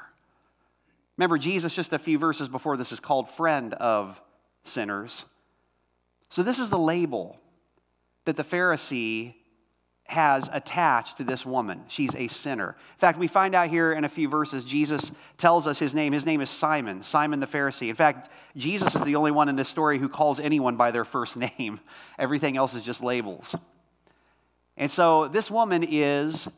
Remember, 1.17 1.39
Jesus, 1.39 1.75
just 1.75 1.95
a 1.95 1.99
few 1.99 2.19
verses 2.19 2.49
before 2.49 2.77
this, 2.77 2.93
is 2.93 3.01
called 3.01 3.31
friend 3.31 3.73
of 3.75 4.21
sinners. 4.65 5.25
So, 6.29 6.43
this 6.43 6.59
is 6.59 6.69
the 6.69 6.79
label 6.79 7.39
that 8.25 8.37
the 8.37 8.45
Pharisee 8.45 9.35
has 10.09 10.49
attached 10.55 11.19
to 11.19 11.25
this 11.25 11.45
woman. 11.45 11.83
She's 11.87 12.15
a 12.15 12.29
sinner. 12.29 12.71
In 12.95 12.99
fact, 12.99 13.19
we 13.19 13.29
find 13.29 13.55
out 13.55 13.69
here 13.69 13.93
in 13.93 14.05
a 14.05 14.09
few 14.09 14.27
verses, 14.27 14.65
Jesus 14.65 15.12
tells 15.37 15.67
us 15.67 15.79
his 15.79 15.95
name. 15.95 16.15
His 16.15 16.25
name 16.25 16.41
is 16.41 16.49
Simon, 16.49 17.03
Simon 17.03 17.41
the 17.41 17.47
Pharisee. 17.47 17.91
In 17.91 17.95
fact, 17.95 18.31
Jesus 18.57 18.97
is 18.97 19.03
the 19.03 19.17
only 19.17 19.31
one 19.31 19.50
in 19.50 19.57
this 19.57 19.69
story 19.69 19.99
who 19.99 20.09
calls 20.09 20.41
anyone 20.41 20.77
by 20.77 20.91
their 20.91 21.05
first 21.05 21.37
name, 21.59 21.81
everything 22.19 22.57
else 22.57 22.75
is 22.75 22.83
just 22.83 23.03
labels. 23.03 23.55
And 24.79 24.91
so, 24.91 25.29
this 25.29 25.50
woman 25.50 25.85
is 25.87 26.49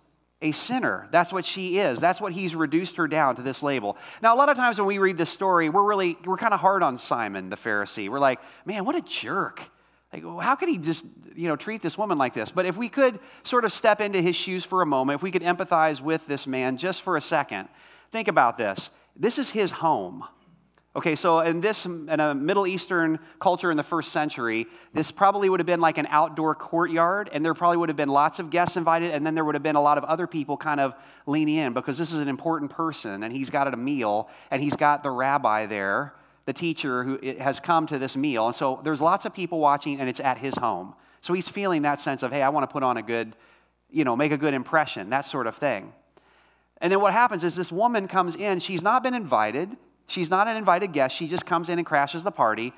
a 0.40 0.52
sinner. 0.52 1.08
That's 1.10 1.32
what 1.32 1.44
she 1.44 1.78
is. 1.78 1.98
That's 1.98 2.20
what 2.20 2.32
he's 2.32 2.54
reduced 2.54 2.96
her 2.96 3.08
down 3.08 3.34
to 3.34 3.42
this 3.42 3.64
label. 3.64 3.96
Now, 4.22 4.32
a 4.32 4.38
lot 4.38 4.48
of 4.48 4.56
times 4.56 4.78
when 4.78 4.86
we 4.86 4.98
read 4.98 5.18
this 5.18 5.30
story, 5.30 5.68
we're 5.68 5.82
really, 5.82 6.16
we're 6.24 6.36
kind 6.36 6.54
of 6.54 6.60
hard 6.60 6.84
on 6.84 6.98
Simon 6.98 7.50
the 7.50 7.56
Pharisee. 7.56 8.08
We're 8.08 8.20
like, 8.20 8.38
man, 8.64 8.84
what 8.84 8.94
a 8.94 9.02
jerk. 9.02 9.70
Like, 10.12 10.24
how 10.24 10.56
could 10.56 10.68
he 10.68 10.78
just, 10.78 11.04
you 11.36 11.48
know, 11.48 11.56
treat 11.56 11.82
this 11.82 11.96
woman 11.96 12.18
like 12.18 12.34
this? 12.34 12.50
But 12.50 12.66
if 12.66 12.76
we 12.76 12.88
could 12.88 13.20
sort 13.44 13.64
of 13.64 13.72
step 13.72 14.00
into 14.00 14.20
his 14.20 14.34
shoes 14.34 14.64
for 14.64 14.82
a 14.82 14.86
moment, 14.86 15.16
if 15.16 15.22
we 15.22 15.30
could 15.30 15.42
empathize 15.42 16.00
with 16.00 16.26
this 16.26 16.46
man 16.46 16.76
just 16.76 17.02
for 17.02 17.16
a 17.16 17.20
second, 17.20 17.68
think 18.10 18.26
about 18.26 18.58
this. 18.58 18.90
This 19.16 19.38
is 19.38 19.50
his 19.50 19.70
home. 19.70 20.24
Okay, 20.96 21.14
so 21.14 21.38
in 21.38 21.60
this, 21.60 21.86
in 21.86 22.08
a 22.08 22.34
Middle 22.34 22.66
Eastern 22.66 23.20
culture 23.38 23.70
in 23.70 23.76
the 23.76 23.84
first 23.84 24.10
century, 24.10 24.66
this 24.92 25.12
probably 25.12 25.48
would 25.48 25.60
have 25.60 25.66
been 25.66 25.80
like 25.80 25.98
an 25.98 26.08
outdoor 26.10 26.56
courtyard, 26.56 27.30
and 27.32 27.44
there 27.44 27.54
probably 27.54 27.76
would 27.76 27.88
have 27.88 27.96
been 27.96 28.08
lots 28.08 28.40
of 28.40 28.50
guests 28.50 28.76
invited, 28.76 29.12
and 29.12 29.24
then 29.24 29.36
there 29.36 29.44
would 29.44 29.54
have 29.54 29.62
been 29.62 29.76
a 29.76 29.80
lot 29.80 29.98
of 29.98 30.04
other 30.04 30.26
people 30.26 30.56
kind 30.56 30.80
of 30.80 30.94
leaning 31.26 31.54
in 31.54 31.74
because 31.74 31.96
this 31.96 32.12
is 32.12 32.18
an 32.18 32.26
important 32.26 32.72
person, 32.72 33.22
and 33.22 33.32
he's 33.32 33.50
got 33.50 33.72
a 33.72 33.76
meal, 33.76 34.28
and 34.50 34.60
he's 34.60 34.74
got 34.74 35.04
the 35.04 35.10
rabbi 35.12 35.66
there, 35.66 36.12
the 36.46 36.52
teacher 36.52 37.04
who 37.04 37.18
has 37.38 37.60
come 37.60 37.86
to 37.86 37.98
this 37.98 38.16
meal. 38.16 38.46
And 38.46 38.54
so 38.54 38.80
there's 38.82 39.00
lots 39.00 39.24
of 39.24 39.34
people 39.34 39.58
watching, 39.58 40.00
and 40.00 40.08
it's 40.08 40.20
at 40.20 40.38
his 40.38 40.54
home. 40.56 40.94
So 41.20 41.34
he's 41.34 41.48
feeling 41.48 41.82
that 41.82 42.00
sense 42.00 42.22
of, 42.22 42.32
hey, 42.32 42.42
I 42.42 42.48
want 42.48 42.68
to 42.68 42.72
put 42.72 42.82
on 42.82 42.96
a 42.96 43.02
good, 43.02 43.36
you 43.90 44.04
know, 44.04 44.16
make 44.16 44.32
a 44.32 44.38
good 44.38 44.54
impression, 44.54 45.10
that 45.10 45.26
sort 45.26 45.46
of 45.46 45.56
thing. 45.56 45.92
And 46.80 46.90
then 46.90 47.00
what 47.00 47.12
happens 47.12 47.44
is 47.44 47.56
this 47.56 47.70
woman 47.70 48.08
comes 48.08 48.34
in, 48.34 48.58
she's 48.58 48.82
not 48.82 49.02
been 49.02 49.14
invited. 49.14 49.76
She's 50.10 50.28
not 50.28 50.48
an 50.48 50.56
invited 50.56 50.92
guest. 50.92 51.14
She 51.14 51.28
just 51.28 51.46
comes 51.46 51.68
in 51.68 51.78
and 51.78 51.86
crashes 51.86 52.24
the 52.24 52.32
party. 52.32 52.72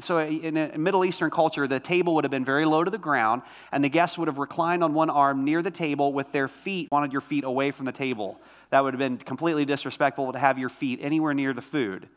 So, 0.00 0.20
in 0.20 0.56
a 0.56 0.78
Middle 0.78 1.04
Eastern 1.04 1.30
culture, 1.30 1.68
the 1.68 1.78
table 1.78 2.14
would 2.14 2.24
have 2.24 2.30
been 2.30 2.46
very 2.46 2.64
low 2.64 2.82
to 2.82 2.90
the 2.90 2.96
ground, 2.96 3.42
and 3.72 3.84
the 3.84 3.90
guests 3.90 4.16
would 4.16 4.26
have 4.26 4.38
reclined 4.38 4.82
on 4.82 4.94
one 4.94 5.10
arm 5.10 5.44
near 5.44 5.60
the 5.60 5.70
table 5.70 6.14
with 6.14 6.32
their 6.32 6.48
feet, 6.48 6.88
wanted 6.90 7.12
your 7.12 7.20
feet 7.20 7.44
away 7.44 7.72
from 7.72 7.84
the 7.84 7.92
table. 7.92 8.40
That 8.70 8.84
would 8.84 8.94
have 8.94 8.98
been 8.98 9.18
completely 9.18 9.66
disrespectful 9.66 10.32
to 10.32 10.38
have 10.38 10.58
your 10.58 10.70
feet 10.70 11.00
anywhere 11.02 11.34
near 11.34 11.52
the 11.52 11.60
food. 11.60 12.08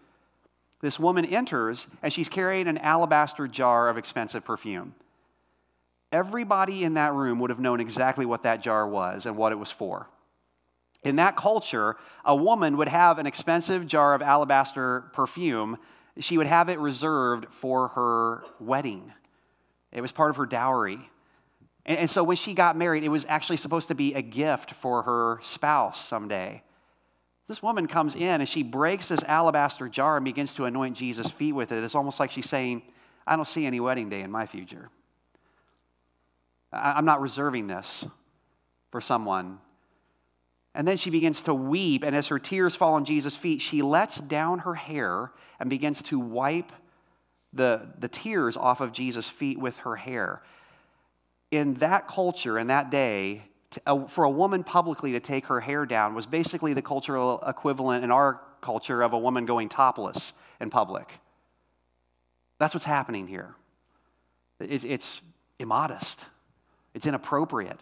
This 0.82 1.00
woman 1.00 1.26
enters, 1.26 1.88
and 2.02 2.12
she's 2.12 2.28
carrying 2.28 2.68
an 2.68 2.80
alabaster 2.80 3.48
jar 3.48 3.88
of 3.88 3.98
expensive 3.98 4.44
perfume. 4.44 4.96
Everybody 6.12 6.84
in 6.84 6.96
that 6.96 7.14
room 7.14 7.40
would 7.40 7.52
have 7.52 7.60
known 7.60 7.80
exactly 7.80 8.26
what 8.26 8.44
that 8.44 8.62
jar 8.62 8.88
was 8.88 9.26
and 9.26 9.38
what 9.38 9.52
it 9.52 9.60
was 9.60 9.72
for. 9.72 10.10
In 11.04 11.16
that 11.16 11.36
culture, 11.36 11.96
a 12.26 12.36
woman 12.36 12.78
would 12.78 12.90
have 12.90 13.18
an 13.18 13.26
expensive 13.26 13.88
jar 13.88 14.14
of 14.14 14.22
alabaster 14.22 15.06
perfume. 15.14 15.78
She 16.20 16.38
would 16.38 16.48
have 16.48 16.70
it 16.70 16.80
reserved 16.80 17.48
for 17.50 17.90
her 17.90 18.44
wedding. 18.60 19.14
It 19.92 20.02
was 20.02 20.12
part 20.12 20.30
of 20.30 20.36
her 20.36 20.46
dowry. 20.46 21.10
And, 21.86 22.10
so 22.10 22.24
when 22.24 22.38
she 22.38 22.54
got 22.54 22.78
married, 22.78 23.04
it 23.04 23.10
was 23.10 23.26
actually 23.28 23.58
supposed 23.58 23.88
to 23.88 23.96
be 23.96 24.14
a 24.14 24.22
gift 24.22 24.74
for 24.82 25.04
her 25.04 25.40
spouse 25.42 26.06
someday. 26.06 26.62
This 27.52 27.62
woman 27.62 27.88
comes 27.88 28.16
in 28.16 28.40
and 28.40 28.48
she 28.48 28.64
breaks 28.64 29.10
this 29.10 29.24
alabaster 29.24 29.90
jar 29.90 30.16
and 30.16 30.24
begins 30.24 30.54
to 30.54 30.64
anoint 30.64 30.96
Jesus' 30.96 31.30
feet 31.30 31.52
with 31.52 31.74
it. 31.74 31.84
It's 31.84 31.96
almost 31.96 32.18
like 32.18 32.32
she's 32.32 32.48
saying, 32.48 32.82
I 33.28 33.36
don't 33.36 33.44
see 33.44 33.66
any 33.66 33.82
wedding 33.82 34.08
day 34.10 34.22
in 34.22 34.32
my 34.32 34.46
future. 34.46 34.90
I'm 36.72 37.04
not 37.04 37.20
reserving 37.20 37.68
this 37.68 38.06
for 38.90 39.02
someone 39.02 39.60
and 40.74 40.88
then 40.88 40.96
she 40.96 41.10
begins 41.10 41.42
to 41.42 41.54
weep, 41.54 42.04
and 42.04 42.16
as 42.16 42.28
her 42.28 42.40
tears 42.40 42.74
fall 42.74 42.94
on 42.94 43.04
Jesus' 43.04 43.36
feet, 43.36 43.62
she 43.62 43.82
lets 43.82 44.22
down 44.22 44.60
her 44.60 44.76
hair 44.76 45.34
and 45.60 45.70
begins 45.70 46.02
to 46.04 46.18
wipe 46.18 46.72
the, 47.52 47.90
the 48.00 48.08
tears 48.08 48.56
off 48.56 48.80
of 48.80 48.94
Jesus' 48.94 49.28
feet 49.28 49.60
with 49.60 49.80
her 49.80 49.98
hair. 49.98 50.42
In 51.52 51.74
that 51.76 52.08
culture, 52.08 52.58
in 52.58 52.68
that 52.68 52.90
day, 52.90 53.44
for 54.10 54.24
a 54.24 54.30
woman 54.30 54.64
publicly 54.64 55.14
to 55.14 55.20
take 55.20 55.46
her 55.48 55.62
hair 55.62 55.86
down 55.86 56.14
was 56.14 56.26
basically 56.26 56.74
the 56.74 56.82
cultural 56.82 57.42
equivalent 57.46 58.04
in 58.04 58.12
our 58.12 58.42
culture 58.62 59.02
of 59.02 59.14
a 59.14 59.18
woman 59.18 59.46
going 59.46 59.70
topless 59.70 60.34
in 60.60 60.70
public. 60.70 61.20
That's 62.60 62.74
what's 62.74 62.86
happening 62.86 63.28
here. 63.28 63.56
It, 64.60 64.86
it's 64.86 65.22
immodest, 65.60 66.20
it's 66.94 67.06
inappropriate. 67.06 67.80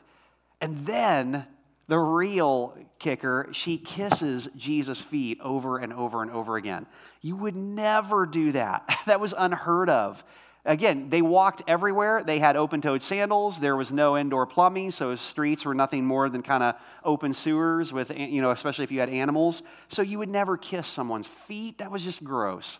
And 0.61 0.85
then 0.85 1.45
the 1.87 1.97
real 1.97 2.77
kicker, 2.99 3.49
she 3.51 3.77
kisses 3.77 4.47
Jesus' 4.55 5.01
feet 5.01 5.39
over 5.41 5.79
and 5.79 5.91
over 5.91 6.21
and 6.21 6.29
over 6.31 6.55
again. 6.55 6.85
You 7.21 7.35
would 7.35 7.55
never 7.55 8.25
do 8.25 8.51
that. 8.51 8.87
that 9.07 9.19
was 9.19 9.33
unheard 9.37 9.89
of. 9.89 10.23
Again, 10.65 11.09
they 11.09 11.21
walked 11.21 11.63
everywhere. 11.67 12.23
They 12.23 12.39
had 12.39 12.55
open 12.57 12.81
toed 12.81 13.01
sandals. 13.01 13.59
There 13.59 13.75
was 13.75 13.91
no 13.91 14.17
indoor 14.17 14.45
plumbing, 14.45 14.91
so 14.91 15.15
streets 15.15 15.63
were 15.63 15.73
nothing 15.73 16.05
more 16.05 16.29
than 16.29 16.43
kind 16.43 16.63
of 16.63 16.75
open 17.03 17.33
sewers 17.33 17.93
with, 17.93 18.11
you 18.11 18.41
know, 18.41 18.51
especially 18.51 18.83
if 18.83 18.91
you 18.91 18.99
had 18.99 19.09
animals. 19.09 19.63
So 19.87 20.01
you 20.01 20.19
would 20.19 20.29
never 20.29 20.57
kiss 20.57 20.87
someone's 20.87 21.27
feet. 21.47 21.77
That 21.77 21.91
was 21.91 22.03
just 22.03 22.23
gross. 22.23 22.79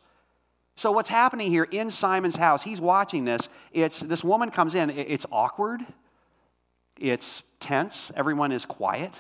So 0.76 0.92
what's 0.92 1.10
happening 1.10 1.52
here 1.52 1.64
in 1.64 1.90
Simon's 1.90 2.36
house? 2.36 2.64
He's 2.64 2.82
watching 2.82 3.26
this. 3.26 3.50
It's 3.72 4.00
this 4.02 4.24
woman 4.24 4.52
comes 4.52 4.76
in. 4.76 4.90
It's 4.90 5.26
awkward. 5.32 5.82
It's 6.98 7.44
tense. 7.60 8.12
Everyone 8.16 8.52
is 8.52 8.66
quiet. 8.66 9.14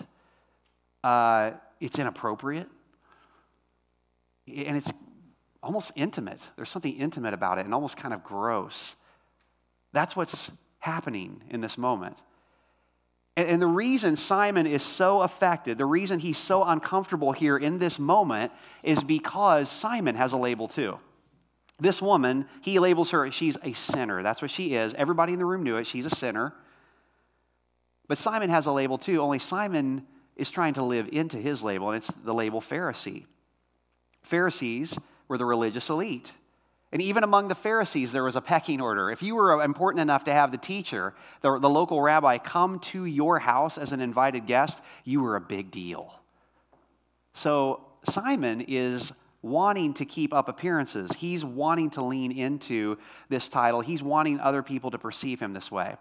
Uh, 1.03 1.51
it's 1.79 1.97
inappropriate. 1.97 2.67
And 4.47 4.77
it's 4.77 4.91
almost 5.61 5.91
intimate. 5.95 6.49
There's 6.55 6.69
something 6.69 6.95
intimate 6.95 7.33
about 7.33 7.57
it 7.57 7.65
and 7.65 7.73
almost 7.73 7.97
kind 7.97 8.13
of 8.13 8.23
gross. 8.23 8.95
That's 9.91 10.15
what's 10.15 10.51
happening 10.79 11.43
in 11.49 11.61
this 11.61 11.77
moment. 11.77 12.17
And, 13.35 13.47
and 13.47 13.61
the 13.61 13.67
reason 13.67 14.15
Simon 14.15 14.65
is 14.65 14.83
so 14.83 15.21
affected, 15.21 15.77
the 15.77 15.85
reason 15.85 16.19
he's 16.19 16.37
so 16.37 16.63
uncomfortable 16.63 17.31
here 17.31 17.57
in 17.57 17.79
this 17.79 17.99
moment, 17.99 18.51
is 18.83 19.03
because 19.03 19.69
Simon 19.69 20.15
has 20.15 20.33
a 20.33 20.37
label 20.37 20.67
too. 20.67 20.99
This 21.81 22.01
woman, 22.01 22.45
he 22.61 22.77
labels 22.79 23.11
her, 23.11 23.31
she's 23.31 23.57
a 23.63 23.73
sinner. 23.73 24.21
That's 24.21 24.41
what 24.41 24.51
she 24.51 24.75
is. 24.75 24.93
Everybody 24.95 25.33
in 25.33 25.39
the 25.39 25.45
room 25.45 25.63
knew 25.63 25.77
it. 25.77 25.87
She's 25.87 26.05
a 26.05 26.09
sinner. 26.09 26.53
But 28.07 28.17
Simon 28.17 28.49
has 28.49 28.65
a 28.65 28.71
label 28.71 28.97
too, 28.97 29.21
only 29.21 29.39
Simon 29.39 30.05
is 30.35 30.49
trying 30.49 30.73
to 30.73 30.83
live 30.83 31.09
into 31.11 31.37
his 31.37 31.63
label, 31.63 31.89
and 31.89 31.97
it's 31.97 32.11
the 32.23 32.33
label 32.33 32.61
Pharisee. 32.61 33.25
Pharisees 34.23 34.97
were 35.29 35.37
the 35.37 35.45
religious 35.45 35.89
elite. 35.89 36.33
And 36.91 37.01
even 37.01 37.23
among 37.23 37.47
the 37.47 37.55
Pharisees, 37.55 38.11
there 38.11 38.23
was 38.23 38.35
a 38.35 38.41
pecking 38.41 38.81
order. 38.81 39.11
If 39.11 39.21
you 39.21 39.35
were 39.35 39.63
important 39.63 40.01
enough 40.01 40.23
to 40.23 40.33
have 40.33 40.51
the 40.51 40.57
teacher, 40.57 41.13
the, 41.41 41.59
the 41.59 41.69
local 41.69 42.01
rabbi, 42.01 42.39
come 42.39 42.79
to 42.79 43.05
your 43.05 43.39
house 43.39 43.77
as 43.77 43.93
an 43.93 44.01
invited 44.01 44.47
guest, 44.47 44.79
you 45.05 45.21
were 45.21 45.35
a 45.35 45.41
big 45.41 45.69
deal. 45.69 46.19
So 47.35 47.85
Simon 48.09 48.61
is 48.61 49.11
wanting 49.41 49.93
to 49.93 50.05
keep 50.05 50.33
up 50.33 50.49
appearances. 50.49 51.11
He's 51.17 51.45
wanting 51.45 51.91
to 51.91 52.03
lean 52.03 52.31
into 52.31 52.97
this 53.29 53.47
title. 53.47 53.81
He's 53.81 54.01
wanting 54.01 54.39
other 54.39 54.63
people 54.63 54.89
to 54.91 54.97
perceive 54.97 55.39
him 55.39 55.53
this 55.53 55.71
way. 55.71 55.95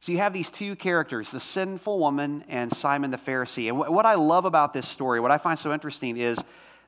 So 0.00 0.12
you 0.12 0.18
have 0.18 0.32
these 0.32 0.48
two 0.48 0.74
characters, 0.74 1.30
the 1.30 1.38
sinful 1.40 1.98
woman 1.98 2.44
and 2.48 2.74
Simon 2.74 3.10
the 3.10 3.18
Pharisee. 3.18 3.68
And 3.68 3.78
what 3.78 4.06
I 4.06 4.14
love 4.14 4.46
about 4.46 4.72
this 4.72 4.88
story, 4.88 5.20
what 5.20 5.30
I 5.30 5.36
find 5.36 5.58
so 5.58 5.74
interesting 5.74 6.16
is 6.16 6.38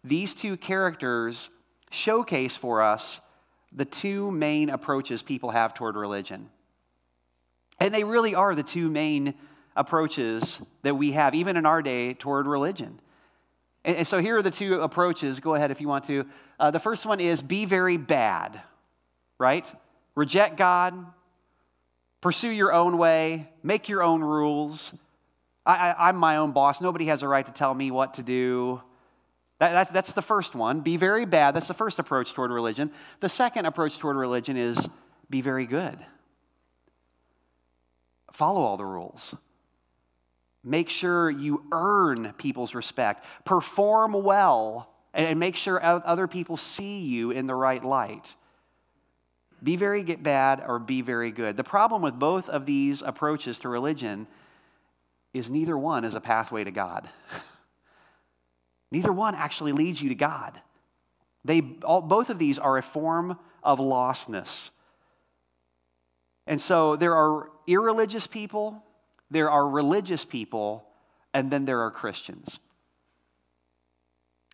these 0.05 0.35
two 0.35 0.57
characters 0.57 1.51
showcase 1.91 2.57
for 2.57 2.83
us 2.83 3.21
the 3.73 3.85
two 3.85 4.31
main 4.31 4.71
approaches 4.71 5.23
people 5.23 5.51
have 5.51 5.75
toward 5.75 5.97
religion. 5.97 6.51
And 7.79 7.95
they 7.95 8.05
really 8.05 8.35
are 8.35 8.55
the 8.55 8.63
two 8.63 8.91
main 8.91 9.35
approaches 9.75 10.61
that 10.83 10.95
we 10.95 11.13
have, 11.13 11.35
even 11.35 11.57
in 11.57 11.67
our 11.67 11.83
day, 11.83 12.15
toward 12.15 12.47
religion. 12.47 13.01
And, 13.85 14.07
so 14.07 14.19
here 14.19 14.37
are 14.39 14.43
the 14.43 14.51
two 14.51 14.81
approaches. 14.81 15.41
Go 15.41 15.55
ahead 15.55 15.71
if 15.71 15.81
you 15.81 15.89
want 15.89 16.05
to. 16.07 16.27
Uh, 16.61 16.71
the 16.71 16.79
first 16.79 17.07
one 17.07 17.21
is 17.21 17.43
be 17.43 17.65
very 17.65 17.97
bad, 17.97 18.61
right? 19.39 19.71
Reject 20.15 20.57
God, 20.57 20.95
pursue 22.21 22.51
your 22.51 22.73
own 22.73 22.99
way, 22.99 23.49
make 23.63 23.89
your 23.89 24.03
own 24.03 24.21
rules. 24.21 24.93
I, 25.65 26.09
am 26.11 26.17
my 26.17 26.37
own 26.37 26.53
boss. 26.53 26.81
Nobody 26.81 27.07
has 27.07 27.23
a 27.23 27.29
right 27.29 27.47
to 27.47 27.53
tell 27.53 27.73
me 27.73 27.91
what 27.91 28.15
to 28.15 28.23
do. 28.23 28.83
That, 29.63 29.71
that's, 29.71 29.91
that's 29.93 30.13
the 30.13 30.23
first 30.23 30.57
one. 30.57 30.81
Be 30.81 30.97
very 30.97 31.25
bad. 31.25 31.55
That's 31.55 31.69
the 31.69 31.73
first 31.73 32.01
approach 32.01 32.33
toward 32.33 32.51
religion. 32.51 32.91
The 33.21 33.29
second 33.29 33.65
approach 33.65 33.97
toward 33.97 34.17
religion 34.17 34.57
is 34.57 34.89
be 35.31 35.41
very 35.41 35.67
good. 35.67 35.97
Follow 38.33 38.61
all 38.63 38.77
the 38.77 38.85
rules. 38.85 39.37
Make 40.65 40.89
sure 40.89 41.31
you 41.31 41.63
earn 41.71 42.35
people's 42.39 42.75
respect. 42.75 43.25
Perform 43.45 44.25
well 44.25 44.89
and 45.15 45.39
make 45.39 45.55
sure 45.55 45.81
other 45.81 46.27
people 46.27 46.57
see 46.57 47.03
you 47.03 47.31
in 47.31 47.47
the 47.47 47.55
right 47.55 47.85
light. 47.85 48.35
Be 49.63 49.77
very 49.77 50.03
bad 50.03 50.61
or 50.67 50.81
be 50.81 51.03
very 51.03 51.31
good. 51.31 51.57
The 51.57 51.63
problem 51.63 52.03
with 52.03 52.19
both 52.19 52.49
of 52.49 52.67
these 52.67 53.01
approaches 53.01 53.61
to 53.61 53.69
religion 53.69 54.27
is 55.33 55.49
neither 55.49 55.79
one 55.79 56.05
is 56.05 56.17
a 56.17 56.21
pathway 56.21 56.65
to 56.65 56.73
God. 56.73 57.09
neither 58.93 59.13
one 59.13 59.35
actually 59.35 59.73
leads 59.73 60.01
you 60.01 60.09
to 60.11 60.15
God. 60.15 60.61
They, 61.45 61.63
all, 61.83 62.01
both 62.01 62.31
of 62.31 62.39
these 62.39 62.59
are 62.59 62.79
a 62.79 62.83
form 62.83 63.39
of 63.63 63.79
lostness. 63.79 64.71
And 66.47 66.61
so 66.61 66.97
there 66.97 67.15
are 67.15 67.51
irreligious 67.67 68.27
people, 68.27 68.83
there 69.31 69.51
are 69.51 69.69
religious 69.69 70.25
people, 70.25 70.85
and 71.33 71.51
then 71.51 71.65
there 71.65 71.81
are 71.81 71.91
Christians. 71.91 72.59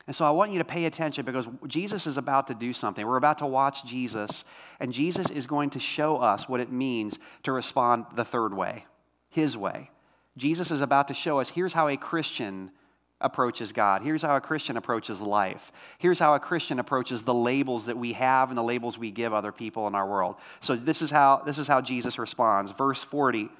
And 0.06 0.16
so 0.16 0.24
I 0.24 0.30
want 0.30 0.52
you 0.52 0.58
to 0.58 0.64
pay 0.64 0.86
attention 0.86 1.26
because 1.26 1.46
Jesus 1.66 2.06
is 2.06 2.16
about 2.16 2.46
to 2.46 2.54
do 2.54 2.72
something. 2.72 3.06
We're 3.06 3.18
about 3.18 3.38
to 3.38 3.46
watch 3.46 3.84
Jesus, 3.84 4.44
and 4.80 4.92
Jesus 4.92 5.28
is 5.28 5.46
going 5.46 5.68
to 5.70 5.78
show 5.78 6.16
us 6.16 6.48
what 6.48 6.60
it 6.60 6.72
means 6.72 7.18
to 7.42 7.52
respond 7.52 8.06
the 8.16 8.24
third 8.24 8.54
way, 8.54 8.86
his 9.28 9.54
way. 9.54 9.90
Jesus 10.38 10.70
is 10.70 10.80
about 10.80 11.08
to 11.08 11.14
show 11.14 11.40
us 11.40 11.50
here's 11.50 11.74
how 11.74 11.88
a 11.88 11.96
Christian 11.96 12.70
approaches 13.20 13.72
God. 13.72 14.02
Here's 14.02 14.22
how 14.22 14.36
a 14.36 14.40
Christian 14.40 14.76
approaches 14.76 15.20
life. 15.20 15.72
Here's 15.98 16.18
how 16.18 16.34
a 16.34 16.40
Christian 16.40 16.78
approaches 16.78 17.22
the 17.22 17.34
labels 17.34 17.86
that 17.86 17.96
we 17.96 18.12
have 18.12 18.50
and 18.50 18.58
the 18.58 18.62
labels 18.62 18.96
we 18.96 19.10
give 19.10 19.34
other 19.34 19.52
people 19.52 19.86
in 19.88 19.94
our 19.94 20.06
world. 20.06 20.36
So 20.60 20.76
this 20.76 21.02
is 21.02 21.10
how 21.10 21.42
this 21.44 21.58
is 21.58 21.66
how 21.66 21.80
Jesus 21.80 22.18
responds. 22.18 22.70
Verse 22.72 23.02
40. 23.02 23.50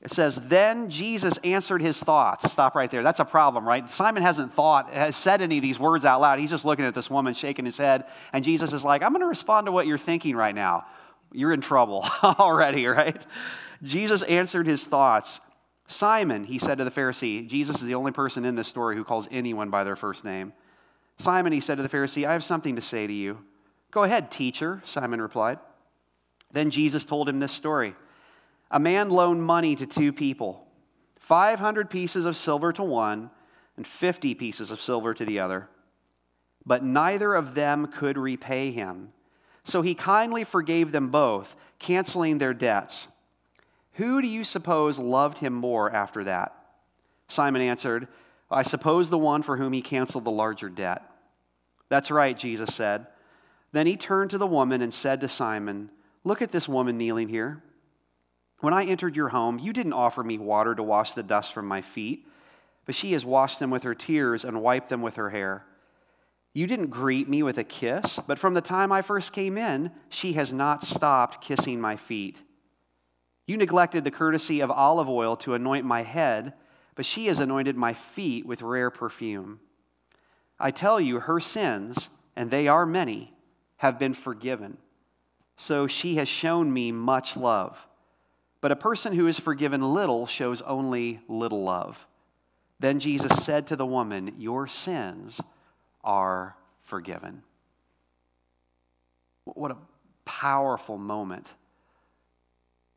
It 0.00 0.12
says, 0.12 0.36
Then 0.36 0.90
Jesus 0.90 1.38
answered 1.42 1.82
his 1.82 2.00
thoughts. 2.00 2.50
Stop 2.50 2.76
right 2.76 2.90
there. 2.90 3.02
That's 3.02 3.18
a 3.18 3.24
problem, 3.24 3.66
right? 3.66 3.90
Simon 3.90 4.22
hasn't 4.22 4.54
thought, 4.54 4.92
has 4.92 5.16
said 5.16 5.42
any 5.42 5.58
of 5.58 5.62
these 5.62 5.78
words 5.78 6.04
out 6.04 6.20
loud. 6.20 6.38
He's 6.38 6.50
just 6.50 6.64
looking 6.64 6.84
at 6.84 6.94
this 6.94 7.10
woman 7.10 7.34
shaking 7.34 7.64
his 7.64 7.78
head. 7.78 8.04
And 8.32 8.44
Jesus 8.44 8.72
is 8.72 8.84
like, 8.84 9.02
I'm 9.02 9.10
going 9.10 9.22
to 9.22 9.26
respond 9.26 9.66
to 9.66 9.72
what 9.72 9.88
you're 9.88 9.98
thinking 9.98 10.36
right 10.36 10.54
now. 10.54 10.86
You're 11.32 11.52
in 11.52 11.60
trouble 11.60 12.08
already, 12.22 12.86
right? 12.86 13.20
Jesus 13.82 14.22
answered 14.22 14.66
his 14.66 14.84
thoughts. 14.84 15.40
Simon, 15.88 16.44
he 16.44 16.58
said 16.58 16.78
to 16.78 16.84
the 16.84 16.90
Pharisee, 16.90 17.48
Jesus 17.48 17.76
is 17.76 17.82
the 17.82 17.94
only 17.94 18.12
person 18.12 18.44
in 18.44 18.54
this 18.54 18.68
story 18.68 18.94
who 18.94 19.04
calls 19.04 19.26
anyone 19.30 19.70
by 19.70 19.84
their 19.84 19.96
first 19.96 20.22
name. 20.22 20.52
Simon, 21.18 21.52
he 21.52 21.60
said 21.60 21.76
to 21.76 21.82
the 21.82 21.88
Pharisee, 21.88 22.28
I 22.28 22.34
have 22.34 22.44
something 22.44 22.76
to 22.76 22.82
say 22.82 23.06
to 23.06 23.12
you. 23.12 23.38
Go 23.90 24.02
ahead, 24.04 24.30
teacher, 24.30 24.82
Simon 24.84 25.20
replied. 25.20 25.58
Then 26.52 26.70
Jesus 26.70 27.06
told 27.06 27.26
him 27.26 27.40
this 27.40 27.52
story. 27.52 27.96
A 28.70 28.78
man 28.78 29.08
loaned 29.08 29.42
money 29.42 29.74
to 29.76 29.86
two 29.86 30.12
people 30.12 30.66
500 31.18 31.90
pieces 31.90 32.26
of 32.26 32.36
silver 32.36 32.72
to 32.74 32.82
one 32.82 33.30
and 33.76 33.86
50 33.86 34.34
pieces 34.34 34.70
of 34.70 34.82
silver 34.82 35.14
to 35.14 35.24
the 35.24 35.40
other. 35.40 35.68
But 36.66 36.84
neither 36.84 37.34
of 37.34 37.54
them 37.54 37.86
could 37.86 38.18
repay 38.18 38.72
him. 38.72 39.12
So 39.64 39.80
he 39.80 39.94
kindly 39.94 40.44
forgave 40.44 40.92
them 40.92 41.08
both, 41.08 41.56
canceling 41.78 42.38
their 42.38 42.54
debts. 42.54 43.08
Who 43.98 44.22
do 44.22 44.28
you 44.28 44.44
suppose 44.44 45.00
loved 45.00 45.38
him 45.38 45.52
more 45.52 45.92
after 45.92 46.22
that? 46.22 46.54
Simon 47.26 47.60
answered, 47.62 48.06
I 48.48 48.62
suppose 48.62 49.10
the 49.10 49.18
one 49.18 49.42
for 49.42 49.56
whom 49.56 49.72
he 49.72 49.82
canceled 49.82 50.24
the 50.24 50.30
larger 50.30 50.68
debt. 50.68 51.02
That's 51.88 52.08
right, 52.08 52.38
Jesus 52.38 52.72
said. 52.72 53.08
Then 53.72 53.88
he 53.88 53.96
turned 53.96 54.30
to 54.30 54.38
the 54.38 54.46
woman 54.46 54.82
and 54.82 54.94
said 54.94 55.20
to 55.20 55.28
Simon, 55.28 55.90
Look 56.22 56.40
at 56.40 56.52
this 56.52 56.68
woman 56.68 56.96
kneeling 56.96 57.28
here. 57.28 57.60
When 58.60 58.72
I 58.72 58.84
entered 58.84 59.16
your 59.16 59.30
home, 59.30 59.58
you 59.58 59.72
didn't 59.72 59.92
offer 59.92 60.22
me 60.22 60.38
water 60.38 60.76
to 60.76 60.82
wash 60.82 61.12
the 61.12 61.22
dust 61.24 61.52
from 61.52 61.66
my 61.66 61.82
feet, 61.82 62.24
but 62.86 62.94
she 62.94 63.12
has 63.12 63.24
washed 63.24 63.58
them 63.58 63.70
with 63.70 63.82
her 63.82 63.96
tears 63.96 64.44
and 64.44 64.62
wiped 64.62 64.90
them 64.90 65.02
with 65.02 65.16
her 65.16 65.30
hair. 65.30 65.64
You 66.54 66.68
didn't 66.68 66.90
greet 66.90 67.28
me 67.28 67.42
with 67.42 67.58
a 67.58 67.64
kiss, 67.64 68.20
but 68.28 68.38
from 68.38 68.54
the 68.54 68.60
time 68.60 68.92
I 68.92 69.02
first 69.02 69.32
came 69.32 69.58
in, 69.58 69.90
she 70.08 70.34
has 70.34 70.52
not 70.52 70.84
stopped 70.84 71.42
kissing 71.42 71.80
my 71.80 71.96
feet. 71.96 72.38
You 73.48 73.56
neglected 73.56 74.04
the 74.04 74.10
courtesy 74.10 74.60
of 74.60 74.70
olive 74.70 75.08
oil 75.08 75.34
to 75.38 75.54
anoint 75.54 75.86
my 75.86 76.02
head, 76.02 76.52
but 76.94 77.06
she 77.06 77.28
has 77.28 77.40
anointed 77.40 77.78
my 77.78 77.94
feet 77.94 78.44
with 78.44 78.60
rare 78.60 78.90
perfume. 78.90 79.60
I 80.60 80.70
tell 80.70 81.00
you, 81.00 81.20
her 81.20 81.40
sins, 81.40 82.10
and 82.36 82.50
they 82.50 82.68
are 82.68 82.84
many, 82.84 83.32
have 83.78 83.98
been 83.98 84.12
forgiven. 84.12 84.76
So 85.56 85.86
she 85.86 86.16
has 86.16 86.28
shown 86.28 86.74
me 86.74 86.92
much 86.92 87.38
love. 87.38 87.78
But 88.60 88.70
a 88.70 88.76
person 88.76 89.14
who 89.14 89.26
is 89.26 89.40
forgiven 89.40 89.94
little 89.94 90.26
shows 90.26 90.60
only 90.62 91.20
little 91.26 91.64
love. 91.64 92.06
Then 92.78 93.00
Jesus 93.00 93.44
said 93.44 93.66
to 93.68 93.76
the 93.76 93.86
woman, 93.86 94.34
Your 94.36 94.66
sins 94.66 95.40
are 96.04 96.54
forgiven. 96.82 97.44
What 99.44 99.70
a 99.70 99.78
powerful 100.26 100.98
moment. 100.98 101.48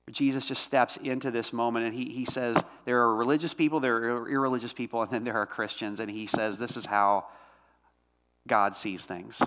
Jesus 0.10 0.48
just 0.48 0.64
steps 0.64 0.98
into 0.98 1.32
this 1.32 1.54
moment 1.54 1.86
and 1.86 1.96
he, 1.96 2.12
he 2.12 2.26
says, 2.26 2.58
There 2.86 3.00
are 3.02 3.16
religious 3.16 3.54
people, 3.54 3.80
there 3.80 3.96
are 3.96 4.30
irreligious 4.30 4.74
people, 4.74 5.02
and 5.02 5.12
then 5.12 5.24
there 5.24 5.38
are 5.38 5.46
Christians. 5.46 6.00
And 6.00 6.10
he 6.10 6.28
says, 6.28 6.58
This 6.58 6.76
is 6.76 6.88
how 6.88 7.28
God 8.48 8.76
sees 8.76 9.04
things. 9.04 9.42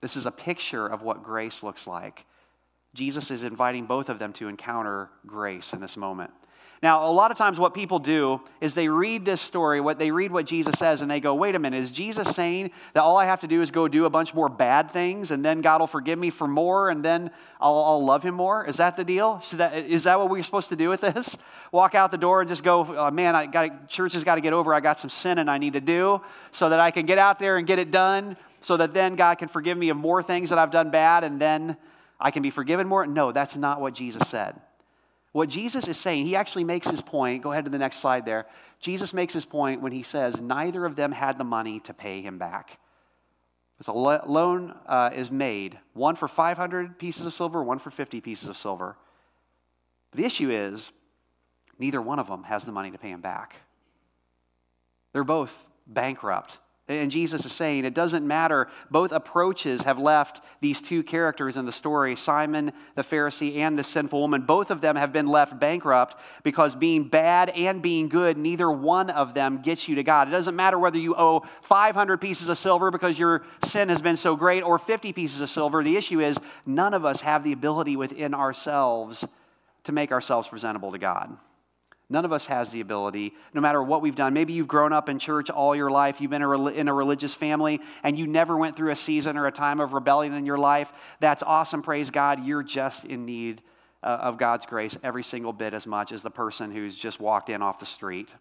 This 0.00 0.16
is 0.16 0.26
a 0.26 0.30
picture 0.30 0.86
of 0.86 1.02
what 1.02 1.22
grace 1.22 1.62
looks 1.62 1.86
like. 1.86 2.24
Jesus 2.94 3.30
is 3.30 3.42
inviting 3.42 3.86
both 3.86 4.08
of 4.08 4.18
them 4.18 4.32
to 4.34 4.48
encounter 4.48 5.10
grace 5.26 5.72
in 5.72 5.80
this 5.80 5.96
moment. 5.96 6.30
Now, 6.82 7.08
a 7.08 7.12
lot 7.12 7.30
of 7.30 7.38
times, 7.38 7.58
what 7.58 7.72
people 7.72 7.98
do 7.98 8.40
is 8.60 8.74
they 8.74 8.88
read 8.88 9.24
this 9.24 9.40
story, 9.40 9.80
what 9.80 9.98
they 9.98 10.10
read 10.10 10.30
what 10.30 10.46
Jesus 10.46 10.78
says, 10.78 11.00
and 11.00 11.10
they 11.10 11.20
go, 11.20 11.34
"Wait 11.34 11.54
a 11.54 11.58
minute! 11.58 11.82
Is 11.82 11.90
Jesus 11.90 12.28
saying 12.34 12.70
that 12.92 13.02
all 13.02 13.16
I 13.16 13.24
have 13.24 13.40
to 13.40 13.46
do 13.46 13.62
is 13.62 13.70
go 13.70 13.88
do 13.88 14.04
a 14.04 14.10
bunch 14.10 14.34
more 14.34 14.48
bad 14.48 14.90
things, 14.90 15.30
and 15.30 15.44
then 15.44 15.62
God 15.62 15.80
will 15.80 15.86
forgive 15.86 16.18
me 16.18 16.30
for 16.30 16.46
more, 16.46 16.90
and 16.90 17.04
then 17.04 17.30
I'll, 17.60 17.78
I'll 17.78 18.04
love 18.04 18.22
Him 18.22 18.34
more? 18.34 18.66
Is 18.66 18.76
that 18.76 18.96
the 18.96 19.04
deal? 19.04 19.42
Is 19.44 19.58
that, 19.58 19.74
is 19.76 20.02
that 20.04 20.18
what 20.18 20.28
we're 20.28 20.42
supposed 20.42 20.68
to 20.68 20.76
do 20.76 20.88
with 20.88 21.00
this? 21.00 21.36
Walk 21.72 21.94
out 21.94 22.10
the 22.10 22.18
door 22.18 22.40
and 22.40 22.48
just 22.48 22.62
go, 22.62 22.86
oh, 22.96 23.10
"Man, 23.10 23.34
I 23.34 23.46
got 23.46 23.88
church 23.88 24.12
has 24.12 24.24
got 24.24 24.34
to 24.34 24.40
get 24.40 24.52
over. 24.52 24.74
I 24.74 24.80
got 24.80 25.00
some 25.00 25.10
sin 25.10 25.38
and 25.38 25.50
I 25.50 25.58
need 25.58 25.72
to 25.72 25.80
do, 25.80 26.20
so 26.52 26.68
that 26.68 26.80
I 26.80 26.90
can 26.90 27.06
get 27.06 27.18
out 27.18 27.38
there 27.38 27.56
and 27.56 27.66
get 27.66 27.78
it 27.78 27.90
done, 27.90 28.36
so 28.60 28.76
that 28.76 28.92
then 28.92 29.16
God 29.16 29.36
can 29.38 29.48
forgive 29.48 29.78
me 29.78 29.88
of 29.88 29.96
more 29.96 30.22
things 30.22 30.50
that 30.50 30.58
I've 30.58 30.70
done 30.70 30.90
bad, 30.90 31.24
and 31.24 31.40
then." 31.40 31.76
I 32.18 32.30
can 32.30 32.42
be 32.42 32.50
forgiven 32.50 32.86
more? 32.86 33.06
No, 33.06 33.30
that's 33.30 33.56
not 33.56 33.78
what 33.80 33.94
Jesus 33.94 34.26
said. 34.28 34.58
What 35.36 35.50
Jesus 35.50 35.86
is 35.86 35.98
saying, 35.98 36.24
he 36.24 36.34
actually 36.34 36.64
makes 36.64 36.88
his 36.88 37.02
point. 37.02 37.42
Go 37.42 37.52
ahead 37.52 37.66
to 37.66 37.70
the 37.70 37.76
next 37.76 37.98
slide 37.98 38.24
there. 38.24 38.46
Jesus 38.80 39.12
makes 39.12 39.34
his 39.34 39.44
point 39.44 39.82
when 39.82 39.92
he 39.92 40.02
says, 40.02 40.40
Neither 40.40 40.86
of 40.86 40.96
them 40.96 41.12
had 41.12 41.36
the 41.36 41.44
money 41.44 41.78
to 41.80 41.92
pay 41.92 42.22
him 42.22 42.38
back. 42.38 42.78
So 43.82 43.92
a 43.92 44.24
loan 44.26 44.74
uh, 44.86 45.10
is 45.14 45.30
made, 45.30 45.78
one 45.92 46.16
for 46.16 46.26
500 46.26 46.98
pieces 46.98 47.26
of 47.26 47.34
silver, 47.34 47.62
one 47.62 47.78
for 47.78 47.90
50 47.90 48.22
pieces 48.22 48.48
of 48.48 48.56
silver. 48.56 48.96
the 50.14 50.24
issue 50.24 50.50
is, 50.50 50.90
neither 51.78 52.00
one 52.00 52.18
of 52.18 52.28
them 52.28 52.44
has 52.44 52.64
the 52.64 52.72
money 52.72 52.90
to 52.90 52.96
pay 52.96 53.10
him 53.10 53.20
back. 53.20 53.56
They're 55.12 55.22
both 55.22 55.52
bankrupt. 55.86 56.56
And 56.88 57.10
Jesus 57.10 57.44
is 57.44 57.52
saying 57.52 57.84
it 57.84 57.94
doesn't 57.94 58.24
matter. 58.24 58.68
Both 58.92 59.10
approaches 59.10 59.82
have 59.82 59.98
left 59.98 60.40
these 60.60 60.80
two 60.80 61.02
characters 61.02 61.56
in 61.56 61.66
the 61.66 61.72
story 61.72 62.14
Simon 62.14 62.72
the 62.94 63.02
Pharisee 63.02 63.56
and 63.56 63.76
the 63.76 63.82
sinful 63.82 64.20
woman. 64.20 64.42
Both 64.42 64.70
of 64.70 64.80
them 64.80 64.94
have 64.94 65.12
been 65.12 65.26
left 65.26 65.58
bankrupt 65.58 66.14
because 66.44 66.76
being 66.76 67.08
bad 67.08 67.48
and 67.50 67.82
being 67.82 68.08
good, 68.08 68.38
neither 68.38 68.70
one 68.70 69.10
of 69.10 69.34
them 69.34 69.62
gets 69.62 69.88
you 69.88 69.96
to 69.96 70.04
God. 70.04 70.28
It 70.28 70.30
doesn't 70.30 70.54
matter 70.54 70.78
whether 70.78 70.98
you 70.98 71.16
owe 71.16 71.42
500 71.62 72.20
pieces 72.20 72.48
of 72.48 72.56
silver 72.56 72.92
because 72.92 73.18
your 73.18 73.42
sin 73.64 73.88
has 73.88 74.00
been 74.00 74.16
so 74.16 74.36
great 74.36 74.62
or 74.62 74.78
50 74.78 75.12
pieces 75.12 75.40
of 75.40 75.50
silver. 75.50 75.82
The 75.82 75.96
issue 75.96 76.20
is 76.20 76.38
none 76.64 76.94
of 76.94 77.04
us 77.04 77.22
have 77.22 77.42
the 77.42 77.52
ability 77.52 77.96
within 77.96 78.32
ourselves 78.32 79.24
to 79.82 79.92
make 79.92 80.12
ourselves 80.12 80.46
presentable 80.46 80.92
to 80.92 80.98
God. 80.98 81.36
None 82.08 82.24
of 82.24 82.32
us 82.32 82.46
has 82.46 82.70
the 82.70 82.80
ability, 82.80 83.34
no 83.52 83.60
matter 83.60 83.82
what 83.82 84.00
we've 84.00 84.14
done. 84.14 84.32
Maybe 84.32 84.52
you've 84.52 84.68
grown 84.68 84.92
up 84.92 85.08
in 85.08 85.18
church 85.18 85.50
all 85.50 85.74
your 85.74 85.90
life, 85.90 86.20
you've 86.20 86.30
been 86.30 86.42
in 86.42 86.88
a 86.88 86.94
religious 86.94 87.34
family, 87.34 87.80
and 88.04 88.16
you 88.16 88.28
never 88.28 88.56
went 88.56 88.76
through 88.76 88.92
a 88.92 88.96
season 88.96 89.36
or 89.36 89.46
a 89.46 89.52
time 89.52 89.80
of 89.80 89.92
rebellion 89.92 90.32
in 90.32 90.46
your 90.46 90.58
life. 90.58 90.92
That's 91.18 91.42
awesome. 91.42 91.82
Praise 91.82 92.10
God. 92.10 92.44
You're 92.46 92.62
just 92.62 93.04
in 93.04 93.26
need 93.26 93.60
uh, 94.04 94.18
of 94.22 94.38
God's 94.38 94.66
grace 94.66 94.96
every 95.02 95.24
single 95.24 95.52
bit 95.52 95.74
as 95.74 95.84
much 95.84 96.12
as 96.12 96.22
the 96.22 96.30
person 96.30 96.70
who's 96.70 96.94
just 96.94 97.18
walked 97.18 97.48
in 97.48 97.60
off 97.60 97.80
the 97.80 97.86
street. 97.86 98.32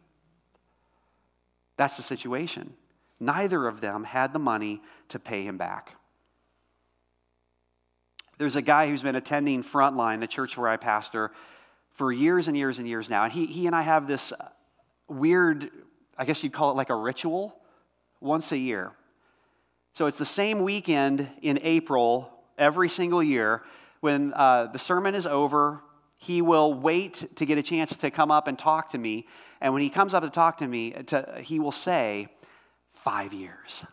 That's 1.75 1.97
the 1.97 2.03
situation. 2.03 2.73
Neither 3.19 3.67
of 3.67 3.81
them 3.81 4.03
had 4.03 4.31
the 4.31 4.39
money 4.39 4.81
to 5.09 5.17
pay 5.17 5.43
him 5.43 5.57
back. 5.57 5.95
There's 8.37 8.55
a 8.55 8.61
guy 8.61 8.89
who's 8.89 9.01
been 9.01 9.15
attending 9.15 9.63
Frontline, 9.63 10.19
the 10.19 10.27
church 10.27 10.57
where 10.57 10.67
I 10.67 10.77
pastor 10.77 11.31
for 11.95 12.11
years 12.11 12.47
and 12.47 12.55
years 12.55 12.77
and 12.77 12.87
years 12.87 13.09
now. 13.09 13.23
And 13.23 13.33
he, 13.33 13.45
he 13.47 13.67
and 13.67 13.75
I 13.75 13.81
have 13.81 14.07
this 14.07 14.31
weird, 15.07 15.69
I 16.17 16.25
guess 16.25 16.43
you'd 16.43 16.53
call 16.53 16.71
it 16.71 16.75
like 16.75 16.89
a 16.89 16.95
ritual, 16.95 17.55
once 18.21 18.51
a 18.51 18.57
year. 18.57 18.91
So 19.93 20.07
it's 20.07 20.17
the 20.17 20.25
same 20.25 20.61
weekend 20.61 21.27
in 21.41 21.59
April 21.61 22.29
every 22.57 22.89
single 22.89 23.23
year. 23.23 23.63
When 24.01 24.33
uh, 24.33 24.67
the 24.71 24.79
sermon 24.79 25.15
is 25.15 25.25
over, 25.25 25.81
he 26.17 26.41
will 26.41 26.73
wait 26.73 27.35
to 27.37 27.45
get 27.45 27.57
a 27.57 27.63
chance 27.63 27.95
to 27.97 28.11
come 28.11 28.31
up 28.31 28.47
and 28.47 28.59
talk 28.59 28.89
to 28.89 28.97
me. 28.97 29.27
And 29.61 29.73
when 29.73 29.81
he 29.81 29.89
comes 29.89 30.13
up 30.13 30.23
to 30.23 30.29
talk 30.29 30.57
to 30.57 30.67
me, 30.67 30.91
to, 31.07 31.39
he 31.41 31.59
will 31.59 31.71
say, 31.71 32.27
Five 32.93 33.33
years. 33.33 33.83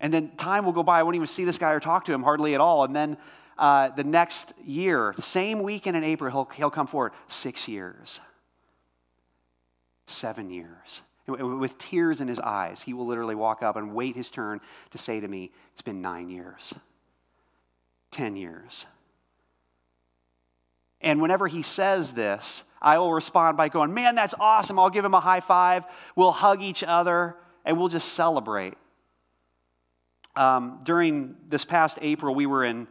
And 0.00 0.12
then 0.12 0.36
time 0.36 0.66
will 0.66 0.72
go 0.72 0.82
by. 0.82 1.00
I 1.00 1.02
won't 1.02 1.16
even 1.16 1.26
see 1.26 1.44
this 1.44 1.56
guy 1.56 1.70
or 1.72 1.80
talk 1.80 2.04
to 2.04 2.12
him 2.12 2.22
hardly 2.22 2.54
at 2.54 2.60
all. 2.60 2.84
And 2.84 2.94
then 2.94 3.16
uh, 3.58 3.88
the 3.90 4.04
next 4.04 4.52
year, 4.64 5.12
the 5.16 5.22
same 5.22 5.62
weekend 5.62 5.96
in 5.96 6.04
April, 6.04 6.30
he'll, 6.30 6.48
he'll 6.54 6.70
come 6.70 6.86
forward. 6.86 7.12
Six 7.26 7.66
years, 7.66 8.20
seven 10.06 10.50
years. 10.50 11.02
With 11.26 11.76
tears 11.76 12.22
in 12.22 12.28
his 12.28 12.38
eyes, 12.38 12.82
he 12.82 12.94
will 12.94 13.06
literally 13.06 13.34
walk 13.34 13.62
up 13.62 13.76
and 13.76 13.94
wait 13.94 14.16
his 14.16 14.30
turn 14.30 14.60
to 14.92 14.98
say 14.98 15.20
to 15.20 15.28
me, 15.28 15.50
It's 15.72 15.82
been 15.82 16.00
nine 16.00 16.30
years, 16.30 16.72
10 18.12 18.36
years. 18.36 18.86
And 21.00 21.20
whenever 21.20 21.46
he 21.48 21.62
says 21.62 22.14
this, 22.14 22.62
I 22.80 22.96
will 22.98 23.12
respond 23.12 23.56
by 23.56 23.68
going, 23.68 23.92
Man, 23.92 24.14
that's 24.14 24.34
awesome. 24.40 24.78
I'll 24.78 24.88
give 24.88 25.04
him 25.04 25.14
a 25.14 25.20
high 25.20 25.40
five. 25.40 25.84
We'll 26.16 26.32
hug 26.32 26.62
each 26.62 26.82
other 26.82 27.36
and 27.64 27.76
we'll 27.78 27.88
just 27.88 28.14
celebrate. 28.14 28.74
Um, 30.34 30.80
during 30.84 31.34
this 31.48 31.64
past 31.64 31.98
April, 32.00 32.34
we 32.34 32.46
were 32.46 32.64
in 32.64 32.86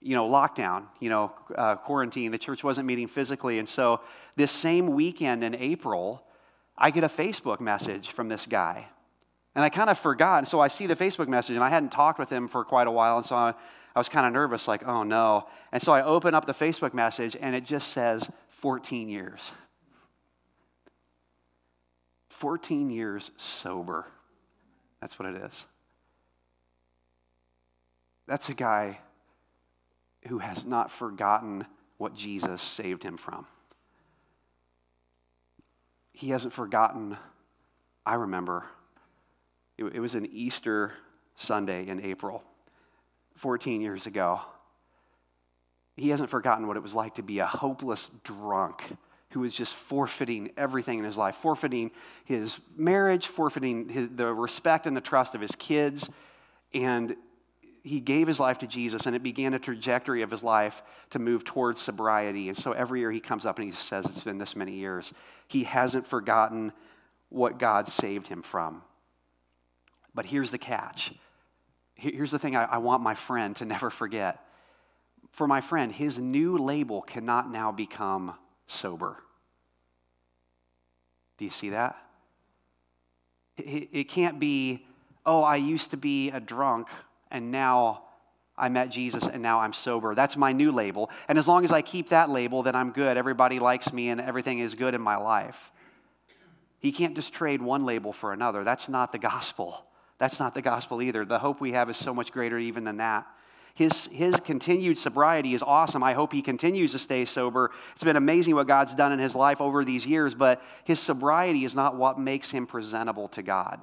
you 0.00 0.14
know, 0.14 0.28
lockdown, 0.28 0.84
you 0.98 1.10
know, 1.10 1.32
uh, 1.56 1.76
quarantine. 1.76 2.30
The 2.30 2.38
church 2.38 2.64
wasn't 2.64 2.86
meeting 2.86 3.06
physically. 3.06 3.58
And 3.58 3.68
so 3.68 4.00
this 4.36 4.50
same 4.50 4.94
weekend 4.94 5.44
in 5.44 5.54
April, 5.54 6.22
I 6.76 6.90
get 6.90 7.04
a 7.04 7.08
Facebook 7.08 7.60
message 7.60 8.10
from 8.10 8.28
this 8.28 8.46
guy. 8.46 8.88
And 9.54 9.64
I 9.64 9.68
kind 9.68 9.90
of 9.90 9.98
forgot. 9.98 10.38
And 10.38 10.48
so 10.48 10.60
I 10.60 10.68
see 10.68 10.86
the 10.86 10.96
Facebook 10.96 11.28
message, 11.28 11.54
and 11.54 11.64
I 11.64 11.68
hadn't 11.68 11.90
talked 11.90 12.18
with 12.18 12.30
him 12.30 12.48
for 12.48 12.64
quite 12.64 12.86
a 12.86 12.90
while. 12.90 13.18
And 13.18 13.26
so 13.26 13.36
I, 13.36 13.54
I 13.94 13.98
was 13.98 14.08
kind 14.08 14.26
of 14.26 14.32
nervous, 14.32 14.66
like, 14.66 14.86
oh 14.86 15.02
no. 15.02 15.46
And 15.72 15.82
so 15.82 15.92
I 15.92 16.02
open 16.02 16.34
up 16.34 16.46
the 16.46 16.54
Facebook 16.54 16.94
message, 16.94 17.36
and 17.38 17.54
it 17.54 17.64
just 17.64 17.88
says 17.88 18.30
14 18.48 19.08
years. 19.08 19.52
14 22.28 22.88
years 22.88 23.32
sober. 23.36 24.06
That's 25.00 25.18
what 25.18 25.28
it 25.28 25.42
is. 25.42 25.64
That's 28.26 28.48
a 28.48 28.54
guy 28.54 29.00
who 30.28 30.38
has 30.38 30.64
not 30.64 30.90
forgotten 30.90 31.66
what 31.98 32.14
Jesus 32.14 32.62
saved 32.62 33.02
him 33.02 33.16
from. 33.16 33.46
He 36.12 36.30
hasn't 36.30 36.52
forgotten, 36.52 37.16
I 38.04 38.14
remember, 38.14 38.66
it, 39.78 39.84
it 39.84 40.00
was 40.00 40.14
an 40.14 40.26
Easter 40.26 40.92
Sunday 41.36 41.88
in 41.88 42.00
April, 42.00 42.42
14 43.36 43.80
years 43.80 44.06
ago. 44.06 44.40
He 45.96 46.10
hasn't 46.10 46.30
forgotten 46.30 46.66
what 46.66 46.76
it 46.76 46.82
was 46.82 46.94
like 46.94 47.14
to 47.16 47.22
be 47.22 47.38
a 47.38 47.46
hopeless 47.46 48.10
drunk 48.22 48.82
who 49.30 49.40
was 49.40 49.54
just 49.54 49.74
forfeiting 49.74 50.50
everything 50.56 50.98
in 50.98 51.04
his 51.04 51.16
life, 51.16 51.36
forfeiting 51.36 51.90
his 52.24 52.58
marriage, 52.76 53.26
forfeiting 53.26 53.88
his, 53.88 54.08
the 54.14 54.26
respect 54.26 54.86
and 54.86 54.96
the 54.96 55.00
trust 55.00 55.34
of 55.34 55.40
his 55.40 55.52
kids. 55.52 56.08
And 56.74 57.16
he 57.82 58.00
gave 58.00 58.26
his 58.26 58.38
life 58.38 58.58
to 58.58 58.66
Jesus, 58.66 59.06
and 59.06 59.16
it 59.16 59.22
began 59.22 59.54
a 59.54 59.58
trajectory 59.58 60.22
of 60.22 60.30
his 60.30 60.42
life 60.42 60.82
to 61.10 61.18
move 61.18 61.44
towards 61.44 61.80
sobriety. 61.80 62.48
And 62.48 62.56
so 62.56 62.72
every 62.72 63.00
year 63.00 63.10
he 63.10 63.20
comes 63.20 63.46
up 63.46 63.58
and 63.58 63.72
he 63.72 63.78
says, 63.78 64.04
It's 64.06 64.24
been 64.24 64.38
this 64.38 64.54
many 64.54 64.72
years. 64.72 65.12
He 65.48 65.64
hasn't 65.64 66.06
forgotten 66.06 66.72
what 67.30 67.58
God 67.58 67.88
saved 67.88 68.28
him 68.28 68.42
from. 68.42 68.82
But 70.14 70.26
here's 70.26 70.50
the 70.50 70.58
catch. 70.58 71.12
Here's 71.94 72.30
the 72.30 72.38
thing 72.38 72.56
I, 72.56 72.64
I 72.64 72.78
want 72.78 73.02
my 73.02 73.14
friend 73.14 73.54
to 73.56 73.64
never 73.64 73.90
forget. 73.90 74.44
For 75.32 75.46
my 75.46 75.60
friend, 75.60 75.92
his 75.92 76.18
new 76.18 76.58
label 76.58 77.02
cannot 77.02 77.50
now 77.50 77.72
become 77.72 78.34
sober. 78.66 79.18
Do 81.38 81.44
you 81.44 81.50
see 81.50 81.70
that? 81.70 81.96
It, 83.56 83.88
it 83.92 84.04
can't 84.08 84.40
be, 84.40 84.86
oh, 85.24 85.42
I 85.42 85.56
used 85.56 85.92
to 85.92 85.96
be 85.96 86.30
a 86.30 86.40
drunk 86.40 86.88
and 87.30 87.50
now 87.50 88.02
I 88.56 88.68
met 88.68 88.90
Jesus 88.90 89.26
and 89.26 89.42
now 89.42 89.60
I'm 89.60 89.72
sober. 89.72 90.14
That's 90.14 90.36
my 90.36 90.52
new 90.52 90.70
label. 90.70 91.10
And 91.28 91.38
as 91.38 91.48
long 91.48 91.64
as 91.64 91.72
I 91.72 91.80
keep 91.80 92.10
that 92.10 92.28
label, 92.28 92.62
then 92.62 92.74
I'm 92.74 92.92
good. 92.92 93.16
Everybody 93.16 93.58
likes 93.58 93.92
me 93.92 94.10
and 94.10 94.20
everything 94.20 94.58
is 94.58 94.74
good 94.74 94.94
in 94.94 95.00
my 95.00 95.16
life. 95.16 95.72
He 96.78 96.92
can't 96.92 97.16
just 97.16 97.32
trade 97.32 97.62
one 97.62 97.84
label 97.84 98.12
for 98.12 98.32
another. 98.32 98.62
That's 98.64 98.88
not 98.88 99.12
the 99.12 99.18
gospel. 99.18 99.84
That's 100.18 100.38
not 100.38 100.54
the 100.54 100.62
gospel 100.62 101.00
either. 101.00 101.24
The 101.24 101.38
hope 101.38 101.60
we 101.60 101.72
have 101.72 101.88
is 101.88 101.96
so 101.96 102.12
much 102.12 102.32
greater 102.32 102.58
even 102.58 102.84
than 102.84 102.98
that. 102.98 103.26
His, 103.74 104.08
his 104.12 104.36
continued 104.44 104.98
sobriety 104.98 105.54
is 105.54 105.62
awesome. 105.62 106.02
I 106.02 106.12
hope 106.12 106.32
he 106.32 106.42
continues 106.42 106.92
to 106.92 106.98
stay 106.98 107.24
sober. 107.24 107.70
It's 107.94 108.04
been 108.04 108.16
amazing 108.16 108.54
what 108.54 108.66
God's 108.66 108.94
done 108.94 109.12
in 109.12 109.18
his 109.18 109.34
life 109.34 109.60
over 109.60 109.84
these 109.84 110.04
years, 110.04 110.34
but 110.34 110.60
his 110.84 111.00
sobriety 111.00 111.64
is 111.64 111.74
not 111.74 111.96
what 111.96 112.18
makes 112.18 112.50
him 112.50 112.66
presentable 112.66 113.28
to 113.28 113.42
God. 113.42 113.80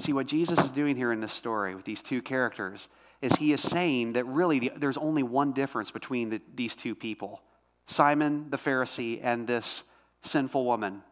See, 0.00 0.12
what 0.12 0.26
Jesus 0.26 0.58
is 0.58 0.70
doing 0.70 0.96
here 0.96 1.12
in 1.12 1.20
this 1.20 1.32
story 1.32 1.74
with 1.74 1.84
these 1.84 2.02
two 2.02 2.22
characters 2.22 2.88
is 3.20 3.34
he 3.34 3.52
is 3.52 3.60
saying 3.60 4.14
that 4.14 4.24
really 4.24 4.58
the, 4.58 4.72
there's 4.76 4.96
only 4.96 5.22
one 5.22 5.52
difference 5.52 5.90
between 5.90 6.30
the, 6.30 6.40
these 6.54 6.74
two 6.74 6.94
people 6.94 7.42
Simon 7.86 8.46
the 8.48 8.56
Pharisee 8.56 9.20
and 9.22 9.46
this 9.46 9.82
sinful 10.22 10.64
woman. 10.64 11.02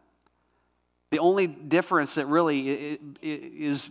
The 1.11 1.19
only 1.19 1.45
difference 1.45 2.15
that 2.15 2.25
really 2.25 2.97
is 3.21 3.89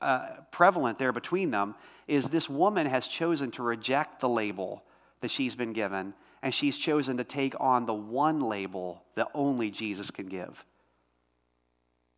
uh, 0.00 0.28
prevalent 0.52 0.98
there 0.98 1.12
between 1.12 1.50
them 1.50 1.74
is 2.06 2.26
this 2.26 2.48
woman 2.48 2.86
has 2.86 3.08
chosen 3.08 3.50
to 3.52 3.62
reject 3.62 4.20
the 4.20 4.28
label 4.28 4.84
that 5.20 5.30
she's 5.30 5.54
been 5.54 5.72
given, 5.72 6.14
and 6.42 6.54
she's 6.54 6.76
chosen 6.76 7.16
to 7.16 7.24
take 7.24 7.54
on 7.58 7.86
the 7.86 7.94
one 7.94 8.40
label 8.40 9.02
that 9.16 9.28
only 9.34 9.70
Jesus 9.70 10.10
can 10.10 10.26
give. 10.26 10.64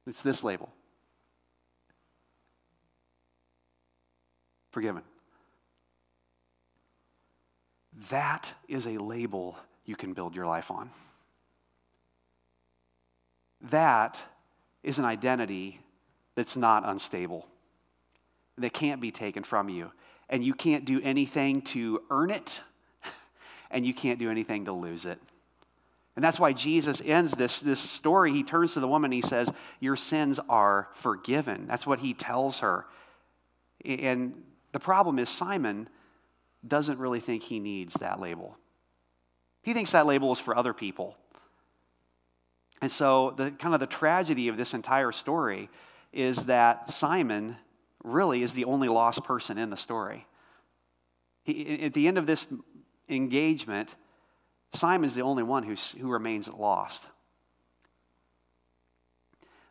It's 0.07 0.23
this 0.23 0.43
label 0.43 0.71
forgiven. 4.71 5.03
That 8.11 8.55
is 8.69 8.87
a 8.87 8.99
label 8.99 9.57
you 9.85 9.97
can 9.97 10.15
build 10.15 10.35
your 10.35 10.47
life 10.47 10.71
on. 10.71 10.91
That 13.71 14.21
is 14.83 14.99
an 14.99 15.05
identity 15.05 15.81
that's 16.35 16.57
not 16.57 16.89
unstable, 16.89 17.47
that 18.57 18.73
can't 18.73 19.01
be 19.01 19.11
taken 19.11 19.43
from 19.43 19.69
you. 19.69 19.91
And 20.29 20.45
you 20.45 20.55
can't 20.55 20.85
do 20.85 21.01
anything 21.03 21.61
to 21.63 22.03
earn 22.09 22.31
it, 22.31 22.61
and 23.71 23.85
you 23.85 23.93
can't 23.93 24.19
do 24.19 24.31
anything 24.31 24.67
to 24.67 24.73
lose 24.73 25.05
it. 25.05 25.19
And 26.17 26.25
that's 26.25 26.39
why 26.39 26.53
Jesus 26.53 27.03
ends 27.05 27.33
this, 27.33 27.61
this 27.61 27.81
story. 27.81 28.33
He 28.33 28.43
turns 28.43 28.75
to 28.75 28.81
the 28.81 28.89
woman 28.89 29.11
he 29.13 29.23
says, 29.23 29.49
Your 29.81 29.97
sins 29.97 30.39
are 30.49 30.89
forgiven. 30.95 31.67
That's 31.67 31.87
what 31.87 32.01
he 32.01 32.15
tells 32.15 32.61
her. 32.61 32.87
And 33.85 34.35
the 34.73 34.81
problem 34.81 35.19
is, 35.19 35.29
Simon 35.29 35.89
doesn't 36.67 36.99
really 36.99 37.21
think 37.21 37.45
he 37.45 37.59
needs 37.59 37.95
that 37.95 38.21
label. 38.21 38.57
He 39.63 39.73
thinks 39.73 39.93
that 39.93 40.07
label 40.07 40.33
is 40.33 40.41
for 40.41 40.57
other 40.57 40.73
people. 40.73 41.17
And 42.81 42.91
so, 42.91 43.35
the 43.37 43.51
kind 43.51 43.75
of 43.75 43.81
the 43.81 43.87
tragedy 43.87 44.49
of 44.49 44.57
this 44.57 44.73
entire 44.75 45.13
story 45.13 45.69
is 46.13 46.45
that 46.47 46.91
Simon 46.91 47.57
really 48.03 48.43
is 48.43 48.53
the 48.53 48.65
only 48.65 48.89
lost 48.89 49.23
person 49.25 49.59
in 49.59 49.71
the 49.71 49.77
story. 49.77 50.27
He, 51.43 51.83
at 51.85 51.95
the 51.95 52.09
end 52.09 52.19
of 52.19 52.27
this 52.27 52.47
engagement, 53.09 53.95
Simon 54.73 55.07
is 55.07 55.15
the 55.15 55.23
only 55.23 55.43
one 55.43 55.65
who, 55.65 55.75
who 55.99 56.09
remains 56.09 56.49
lost. 56.49 57.03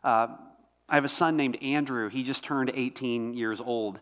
Uh, 0.03 0.27
I 0.87 0.95
have 0.95 1.05
a 1.05 1.09
son 1.09 1.37
named 1.37 1.61
Andrew. 1.61 2.09
He 2.09 2.23
just 2.23 2.43
turned 2.43 2.71
18 2.73 3.33
years 3.33 3.61
old. 3.61 3.99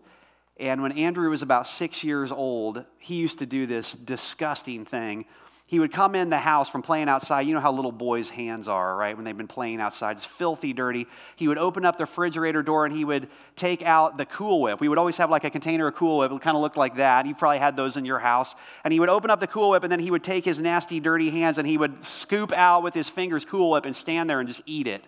And 0.60 0.82
when 0.82 0.92
Andrew 0.94 1.30
was 1.30 1.42
about 1.42 1.68
six 1.68 2.04
years 2.04 2.32
old, 2.32 2.84
he 2.98 3.16
used 3.16 3.40
to 3.40 3.46
do 3.46 3.68
this 3.68 3.94
disgusting 3.94 4.86
thing. 4.86 5.26
He 5.68 5.80
would 5.80 5.92
come 5.92 6.16
in 6.16 6.30
the 6.30 6.40
house 6.40 6.70
from 6.70 6.82
playing 6.82 7.10
outside. 7.10 7.42
You 7.42 7.54
know 7.54 7.60
how 7.60 7.74
little 7.74 7.92
boys' 7.92 8.30
hands 8.30 8.70
are, 8.70 8.96
right? 8.96 9.14
When 9.14 9.26
they've 9.26 9.36
been 9.36 9.50
playing 9.50 9.82
outside, 9.82 10.16
it's 10.16 10.26
filthy 10.26 10.72
dirty. 10.72 11.08
He 11.36 11.50
would 11.50 11.58
open 11.58 11.84
up 11.84 11.98
the 11.98 12.06
refrigerator 12.06 12.64
door 12.64 12.86
and 12.86 12.96
he 12.96 13.04
would 13.04 13.28
take 13.58 13.82
out 13.82 14.18
the 14.18 14.26
Cool 14.26 14.62
Whip. 14.62 14.80
We 14.80 14.88
would 14.88 14.98
always 14.98 15.18
have 15.18 15.30
like 15.30 15.44
a 15.44 15.50
container 15.50 15.88
of 15.88 15.96
Cool 15.96 16.20
Whip. 16.20 16.32
It 16.32 16.42
kind 16.42 16.56
of 16.56 16.62
looked 16.62 16.78
like 16.78 16.96
that. 16.96 17.26
You 17.26 17.36
probably 17.36 17.60
had 17.60 17.76
those 17.76 17.98
in 17.98 18.06
your 18.06 18.20
house. 18.20 18.56
And 18.86 18.94
he 18.94 19.02
would 19.02 19.10
open 19.10 19.30
up 19.30 19.42
the 19.42 19.48
Cool 19.48 19.72
Whip 19.72 19.84
and 19.84 19.92
then 19.92 20.00
he 20.00 20.10
would 20.10 20.24
take 20.24 20.46
his 20.46 20.62
nasty, 20.62 21.02
dirty 21.02 21.32
hands 21.32 21.58
and 21.58 21.68
he 21.68 21.78
would 21.78 22.06
scoop 22.06 22.54
out 22.54 22.82
with 22.82 22.94
his 22.94 23.10
fingers 23.10 23.44
Cool 23.44 23.72
Whip 23.72 23.84
and 23.84 23.94
stand 23.94 24.30
there 24.30 24.40
and 24.40 24.48
just 24.48 24.62
eat 24.66 24.88
it. 24.88 25.04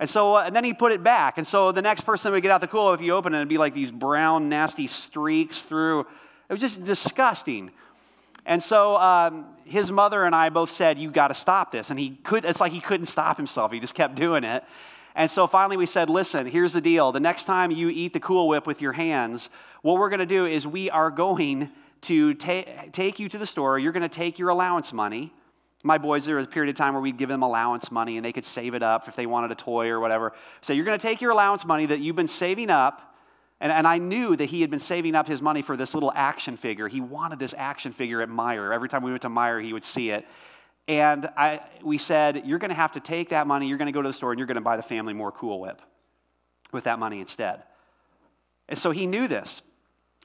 And 0.00 0.08
so, 0.08 0.36
uh, 0.36 0.44
and 0.44 0.56
then 0.56 0.64
he 0.64 0.72
put 0.72 0.92
it 0.92 1.02
back. 1.02 1.36
And 1.36 1.46
so 1.46 1.72
the 1.72 1.82
next 1.82 2.00
person 2.00 2.32
would 2.32 2.42
get 2.42 2.50
out 2.50 2.62
the 2.62 2.66
cool, 2.66 2.90
whip, 2.90 3.00
if 3.00 3.04
you 3.04 3.14
open 3.14 3.34
it, 3.34 3.36
it'd 3.36 3.48
be 3.48 3.58
like 3.58 3.74
these 3.74 3.90
brown, 3.90 4.48
nasty 4.48 4.86
streaks 4.86 5.62
through. 5.62 6.00
It 6.00 6.52
was 6.52 6.60
just 6.60 6.82
disgusting. 6.82 7.70
And 8.46 8.62
so 8.62 8.96
um, 8.96 9.44
his 9.64 9.92
mother 9.92 10.24
and 10.24 10.34
I 10.34 10.48
both 10.48 10.72
said, 10.72 10.98
You 10.98 11.10
got 11.10 11.28
to 11.28 11.34
stop 11.34 11.70
this. 11.70 11.90
And 11.90 11.98
he 11.98 12.18
could, 12.24 12.46
it's 12.46 12.62
like 12.62 12.72
he 12.72 12.80
couldn't 12.80 13.06
stop 13.06 13.36
himself. 13.36 13.72
He 13.72 13.78
just 13.78 13.94
kept 13.94 14.14
doing 14.14 14.42
it. 14.42 14.64
And 15.14 15.30
so 15.30 15.46
finally 15.46 15.76
we 15.76 15.84
said, 15.84 16.08
Listen, 16.08 16.46
here's 16.46 16.72
the 16.72 16.80
deal. 16.80 17.12
The 17.12 17.20
next 17.20 17.44
time 17.44 17.70
you 17.70 17.90
eat 17.90 18.14
the 18.14 18.20
Cool 18.20 18.48
Whip 18.48 18.66
with 18.66 18.80
your 18.80 18.94
hands, 18.94 19.50
what 19.82 19.98
we're 19.98 20.08
going 20.08 20.20
to 20.20 20.26
do 20.26 20.46
is 20.46 20.66
we 20.66 20.88
are 20.88 21.10
going 21.10 21.70
to 22.02 22.32
ta- 22.34 22.64
take 22.92 23.18
you 23.18 23.28
to 23.28 23.36
the 23.36 23.46
store. 23.46 23.78
You're 23.78 23.92
going 23.92 24.02
to 24.02 24.08
take 24.08 24.38
your 24.38 24.48
allowance 24.48 24.94
money 24.94 25.34
my 25.82 25.96
boys, 25.96 26.26
there 26.26 26.36
was 26.36 26.46
a 26.46 26.50
period 26.50 26.70
of 26.70 26.76
time 26.76 26.92
where 26.92 27.00
we'd 27.00 27.16
give 27.16 27.28
them 27.28 27.42
allowance 27.42 27.90
money 27.90 28.16
and 28.16 28.24
they 28.24 28.32
could 28.32 28.44
save 28.44 28.74
it 28.74 28.82
up 28.82 29.08
if 29.08 29.16
they 29.16 29.26
wanted 29.26 29.50
a 29.50 29.54
toy 29.54 29.88
or 29.88 29.98
whatever. 29.98 30.32
So 30.60 30.72
you're 30.72 30.84
going 30.84 30.98
to 30.98 31.02
take 31.02 31.20
your 31.22 31.30
allowance 31.30 31.64
money 31.64 31.86
that 31.86 32.00
you've 32.00 32.16
been 32.16 32.26
saving 32.26 32.70
up. 32.70 33.14
And, 33.60 33.72
and 33.72 33.86
I 33.86 33.98
knew 33.98 34.36
that 34.36 34.50
he 34.50 34.60
had 34.60 34.70
been 34.70 34.78
saving 34.78 35.14
up 35.14 35.26
his 35.26 35.40
money 35.40 35.62
for 35.62 35.76
this 35.76 35.94
little 35.94 36.12
action 36.14 36.56
figure. 36.56 36.88
He 36.88 37.00
wanted 37.00 37.38
this 37.38 37.54
action 37.56 37.92
figure 37.92 38.20
at 38.20 38.28
Meijer. 38.28 38.74
Every 38.74 38.88
time 38.88 39.02
we 39.02 39.10
went 39.10 39.22
to 39.22 39.28
Meijer, 39.28 39.62
he 39.62 39.72
would 39.72 39.84
see 39.84 40.10
it. 40.10 40.26
And 40.86 41.26
I, 41.36 41.60
we 41.82 41.98
said, 41.98 42.42
You're 42.46 42.58
going 42.58 42.70
to 42.70 42.74
have 42.74 42.92
to 42.92 43.00
take 43.00 43.30
that 43.30 43.46
money, 43.46 43.68
you're 43.68 43.78
going 43.78 43.86
to 43.86 43.92
go 43.92 44.02
to 44.02 44.08
the 44.08 44.12
store, 44.12 44.32
and 44.32 44.38
you're 44.38 44.46
going 44.46 44.56
to 44.56 44.62
buy 44.62 44.76
the 44.76 44.82
family 44.82 45.12
more 45.12 45.30
Cool 45.30 45.60
Whip 45.60 45.80
with 46.72 46.84
that 46.84 46.98
money 46.98 47.20
instead. 47.20 47.62
And 48.68 48.78
so 48.78 48.90
he 48.90 49.06
knew 49.06 49.28
this. 49.28 49.62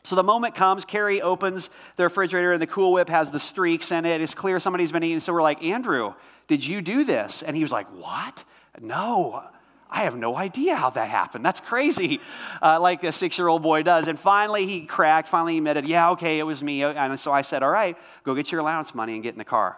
So 0.05 0.15
the 0.15 0.23
moment 0.23 0.53
comes, 0.53 0.85
Carrie 0.85 1.21
opens 1.21 1.69
the 1.97 2.03
refrigerator 2.03 2.53
and 2.53 2.61
the 2.61 2.67
Cool 2.67 2.93
Whip 2.93 3.09
has 3.09 3.31
the 3.31 3.39
streaks 3.39 3.91
in 3.91 4.05
it. 4.05 4.21
It's 4.21 4.35
clear 4.35 4.59
somebody's 4.59 4.91
been 4.91 5.03
eating. 5.03 5.19
So 5.19 5.33
we're 5.33 5.41
like, 5.41 5.63
Andrew, 5.63 6.13
did 6.47 6.65
you 6.65 6.81
do 6.81 7.03
this? 7.03 7.41
And 7.41 7.55
he 7.55 7.63
was 7.63 7.71
like, 7.71 7.87
What? 7.87 8.43
No, 8.79 9.43
I 9.89 10.03
have 10.03 10.15
no 10.15 10.35
idea 10.35 10.75
how 10.75 10.89
that 10.91 11.09
happened. 11.09 11.43
That's 11.45 11.59
crazy, 11.59 12.19
uh, 12.61 12.79
like 12.79 13.03
a 13.03 13.11
six 13.11 13.37
year 13.37 13.47
old 13.47 13.63
boy 13.63 13.81
does. 13.81 14.07
And 14.07 14.19
finally, 14.19 14.67
he 14.67 14.85
cracked, 14.85 15.27
finally 15.27 15.53
he 15.53 15.57
admitted, 15.57 15.87
Yeah, 15.87 16.11
okay, 16.11 16.37
it 16.37 16.43
was 16.43 16.61
me. 16.61 16.83
And 16.83 17.19
so 17.19 17.31
I 17.31 17.41
said, 17.41 17.63
All 17.63 17.71
right, 17.71 17.97
go 18.23 18.35
get 18.35 18.51
your 18.51 18.61
allowance 18.61 18.93
money 18.93 19.13
and 19.13 19.23
get 19.23 19.33
in 19.33 19.39
the 19.39 19.45
car. 19.45 19.77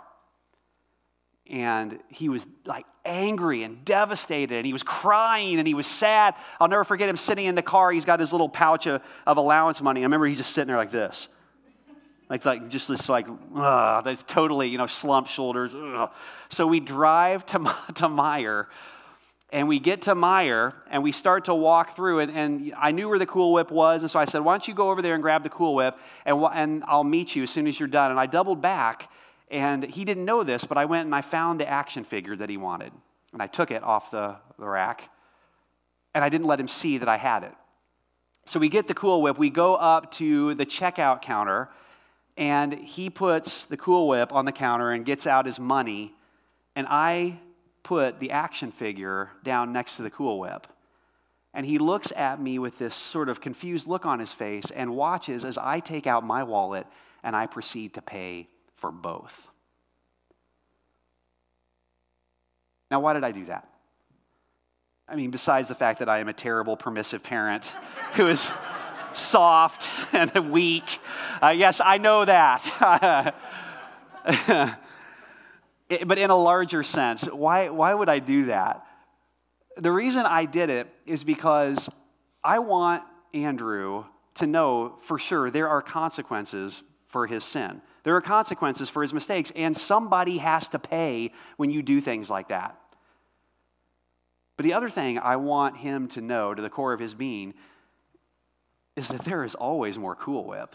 And 1.49 1.99
he 2.09 2.29
was 2.29 2.45
like 2.65 2.85
angry 3.05 3.63
and 3.63 3.83
devastated. 3.85 4.55
And 4.55 4.65
he 4.65 4.73
was 4.73 4.83
crying 4.83 5.59
and 5.59 5.67
he 5.67 5.73
was 5.73 5.87
sad. 5.87 6.35
I'll 6.59 6.67
never 6.67 6.83
forget 6.83 7.09
him 7.09 7.17
sitting 7.17 7.45
in 7.45 7.55
the 7.55 7.61
car. 7.61 7.91
He's 7.91 8.05
got 8.05 8.19
his 8.19 8.31
little 8.31 8.49
pouch 8.49 8.85
of, 8.87 9.01
of 9.25 9.37
allowance 9.37 9.81
money. 9.81 10.01
I 10.01 10.03
remember 10.03 10.27
he's 10.27 10.37
just 10.37 10.53
sitting 10.53 10.67
there 10.67 10.77
like 10.77 10.91
this. 10.91 11.29
Like, 12.29 12.43
like 12.43 12.67
just 12.67 12.89
this 12.89 13.07
like 13.07 13.25
that's 14.03 14.21
totally 14.23 14.67
you 14.67 14.77
know 14.77 14.85
slumped 14.85 15.29
shoulders 15.29 15.71
so 16.49 16.67
we 16.67 16.81
drive 16.81 17.45
to, 17.45 17.59
to 17.95 18.09
Meijer 18.09 18.65
and 19.53 19.69
we 19.69 19.79
get 19.79 20.01
to 20.01 20.13
Meijer 20.13 20.73
and 20.91 21.03
we 21.03 21.13
start 21.13 21.45
to 21.45 21.55
walk 21.55 21.95
through 21.95 22.19
and, 22.19 22.31
and 22.31 22.73
I 22.77 22.91
knew 22.91 23.07
where 23.07 23.17
the 23.17 23.25
Cool 23.25 23.53
Whip 23.53 23.71
was 23.71 24.01
and 24.01 24.11
so 24.11 24.19
I 24.19 24.25
said 24.25 24.39
why 24.39 24.51
don't 24.51 24.67
you 24.67 24.73
go 24.73 24.91
over 24.91 25.01
there 25.01 25.13
and 25.13 25.23
grab 25.23 25.43
the 25.43 25.49
Cool 25.49 25.73
Whip 25.73 25.97
and, 26.25 26.37
and 26.53 26.83
I'll 26.85 27.05
meet 27.05 27.33
you 27.33 27.43
as 27.43 27.49
soon 27.49 27.65
as 27.65 27.79
you're 27.79 27.87
done. 27.87 28.11
And 28.11 28.19
I 28.19 28.25
doubled 28.25 28.61
back 28.61 29.09
and 29.49 29.83
he 29.83 30.03
didn't 30.03 30.25
know 30.25 30.43
this, 30.43 30.63
but 30.65 30.77
I 30.77 30.85
went 30.85 31.05
and 31.05 31.15
I 31.15 31.21
found 31.21 31.59
the 31.59 31.67
action 31.67 32.03
figure 32.03 32.35
that 32.35 32.49
he 32.49 32.57
wanted. 32.57 32.91
And 33.33 33.41
I 33.41 33.47
took 33.47 33.71
it 33.71 33.83
off 33.83 34.11
the, 34.11 34.35
the 34.59 34.67
rack. 34.67 35.09
And 36.13 36.23
I 36.23 36.29
didn't 36.29 36.47
let 36.47 36.59
him 36.59 36.67
see 36.67 36.97
that 36.97 37.07
I 37.07 37.17
had 37.17 37.43
it. 37.43 37.53
So 38.45 38.59
we 38.59 38.69
get 38.69 38.87
the 38.87 38.93
Cool 38.93 39.21
Whip. 39.21 39.37
We 39.37 39.49
go 39.49 39.75
up 39.75 40.11
to 40.13 40.55
the 40.55 40.65
checkout 40.65 41.21
counter. 41.21 41.69
And 42.35 42.73
he 42.73 43.09
puts 43.09 43.65
the 43.65 43.77
Cool 43.77 44.07
Whip 44.07 44.33
on 44.33 44.45
the 44.45 44.51
counter 44.51 44.91
and 44.91 45.05
gets 45.05 45.25
out 45.25 45.45
his 45.45 45.59
money. 45.59 46.13
And 46.75 46.85
I 46.89 47.39
put 47.83 48.19
the 48.19 48.31
action 48.31 48.71
figure 48.71 49.31
down 49.43 49.71
next 49.71 49.95
to 49.97 50.03
the 50.03 50.09
Cool 50.09 50.39
Whip. 50.39 50.67
And 51.53 51.65
he 51.65 51.77
looks 51.77 52.11
at 52.15 52.41
me 52.41 52.59
with 52.59 52.77
this 52.77 52.93
sort 52.93 53.29
of 53.29 53.39
confused 53.39 53.87
look 53.87 54.05
on 54.05 54.19
his 54.19 54.33
face 54.33 54.65
and 54.75 54.95
watches 54.95 55.45
as 55.45 55.57
I 55.57 55.79
take 55.79 56.05
out 56.05 56.23
my 56.23 56.43
wallet 56.43 56.85
and 57.23 57.35
I 57.35 57.47
proceed 57.47 57.93
to 57.93 58.01
pay 58.01 58.49
for 58.77 58.91
both. 58.91 59.49
Now, 62.89 63.01
why 63.01 63.13
did 63.13 63.23
I 63.23 63.31
do 63.31 63.45
that? 63.45 63.67
I 65.09 65.15
mean, 65.15 65.31
besides 65.31 65.67
the 65.67 65.75
fact 65.75 65.99
that 65.99 66.09
I 66.09 66.19
am 66.19 66.27
a 66.27 66.33
terrible, 66.33 66.77
permissive 66.77 67.23
parent 67.23 67.65
who 68.15 68.27
is 68.27 68.49
soft 69.13 69.89
and 70.13 70.51
weak, 70.51 70.99
uh, 71.41 71.49
yes, 71.49 71.81
I 71.83 71.97
know 71.97 72.25
that. 72.25 73.35
but 76.05 76.17
in 76.17 76.29
a 76.29 76.35
larger 76.35 76.83
sense, 76.83 77.23
why, 77.23 77.69
why 77.69 77.93
would 77.93 78.09
I 78.09 78.19
do 78.19 78.45
that? 78.45 78.85
The 79.77 79.91
reason 79.91 80.25
I 80.25 80.45
did 80.45 80.69
it 80.69 80.87
is 81.05 81.23
because 81.23 81.89
I 82.43 82.59
want 82.59 83.03
Andrew 83.33 84.05
to 84.35 84.47
know 84.47 84.97
for 85.01 85.19
sure 85.19 85.51
there 85.51 85.67
are 85.67 85.81
consequences 85.81 86.83
for 87.07 87.27
his 87.27 87.43
sin. 87.43 87.81
There 88.07 88.15
are 88.15 88.21
consequences 88.21 88.87
for 88.87 89.01
his 89.01 89.11
mistakes, 89.11 89.51
and 89.53 89.75
somebody 89.75 90.37
has 90.37 90.69
to 90.69 90.79
pay 90.79 91.33
when 91.57 91.69
you 91.69 91.81
do 91.81 91.99
things 91.99 92.29
like 92.29 92.47
that. 92.47 92.79
But 94.55 94.63
the 94.63 94.71
other 94.71 94.87
thing 94.87 95.19
I 95.19 95.35
want 95.35 95.75
him 95.75 96.07
to 96.11 96.21
know 96.21 96.53
to 96.53 96.61
the 96.61 96.69
core 96.69 96.93
of 96.93 97.01
his 97.01 97.13
being 97.13 97.53
is 98.95 99.09
that 99.09 99.25
there 99.25 99.43
is 99.43 99.55
always 99.55 99.97
more 99.97 100.15
Cool 100.15 100.45
Whip. 100.45 100.73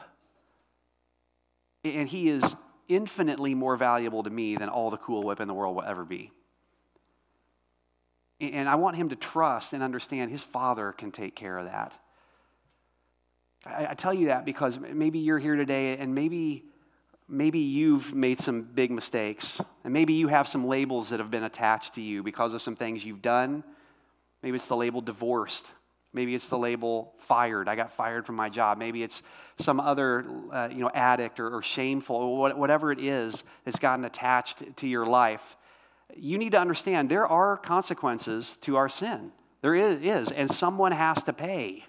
And 1.84 2.06
he 2.06 2.28
is 2.28 2.54
infinitely 2.86 3.54
more 3.54 3.78
valuable 3.78 4.22
to 4.24 4.30
me 4.30 4.56
than 4.56 4.68
all 4.68 4.90
the 4.90 4.98
Cool 4.98 5.22
Whip 5.22 5.40
in 5.40 5.48
the 5.48 5.54
world 5.54 5.74
will 5.74 5.84
ever 5.84 6.04
be. 6.04 6.32
And 8.40 8.68
I 8.68 8.74
want 8.74 8.96
him 8.96 9.08
to 9.08 9.16
trust 9.16 9.72
and 9.72 9.82
understand 9.82 10.30
his 10.30 10.44
father 10.44 10.92
can 10.92 11.10
take 11.10 11.34
care 11.34 11.56
of 11.56 11.64
that. 11.64 11.98
I, 13.64 13.94
tell 13.94 14.12
you 14.12 14.26
that 14.26 14.44
because 14.44 14.78
maybe 14.78 15.20
you're 15.20 15.38
here 15.38 15.56
today 15.56 15.96
and 15.96 16.14
maybe 16.14 16.66
maybe 17.28 17.58
you've 17.58 18.14
made 18.14 18.40
some 18.40 18.62
big 18.62 18.90
mistakes, 18.90 19.60
and 19.84 19.92
maybe 19.92 20.12
you 20.12 20.28
have 20.28 20.48
some 20.48 20.66
labels 20.66 21.10
that 21.10 21.20
have 21.20 21.30
been 21.30 21.44
attached 21.44 21.94
to 21.94 22.00
you 22.00 22.22
because 22.22 22.52
of 22.52 22.62
some 22.62 22.76
things 22.76 23.04
you've 23.04 23.22
done. 23.22 23.64
Maybe 24.42 24.56
it's 24.56 24.66
the 24.66 24.76
label 24.76 25.00
divorced. 25.00 25.66
Maybe 26.12 26.34
it's 26.34 26.48
the 26.48 26.58
label 26.58 27.14
fired. 27.26 27.68
I 27.68 27.74
got 27.74 27.92
fired 27.92 28.26
from 28.26 28.36
my 28.36 28.50
job. 28.50 28.76
Maybe 28.76 29.02
it's 29.02 29.22
some 29.58 29.80
other, 29.80 30.26
uh, 30.52 30.68
you 30.70 30.80
know, 30.80 30.90
addict 30.92 31.40
or, 31.40 31.56
or 31.56 31.62
shameful, 31.62 32.36
whatever 32.36 32.92
it 32.92 33.00
is 33.00 33.44
that's 33.64 33.78
gotten 33.78 34.04
attached 34.04 34.76
to 34.76 34.86
your 34.86 35.06
life. 35.06 35.56
You 36.14 36.36
need 36.36 36.52
to 36.52 36.58
understand 36.58 37.08
there 37.08 37.26
are 37.26 37.56
consequences 37.56 38.58
to 38.62 38.76
our 38.76 38.90
sin. 38.90 39.32
There 39.62 39.74
is, 39.74 40.30
and 40.30 40.50
someone 40.50 40.92
has 40.92 41.22
to 41.22 41.32
pay. 41.32 41.84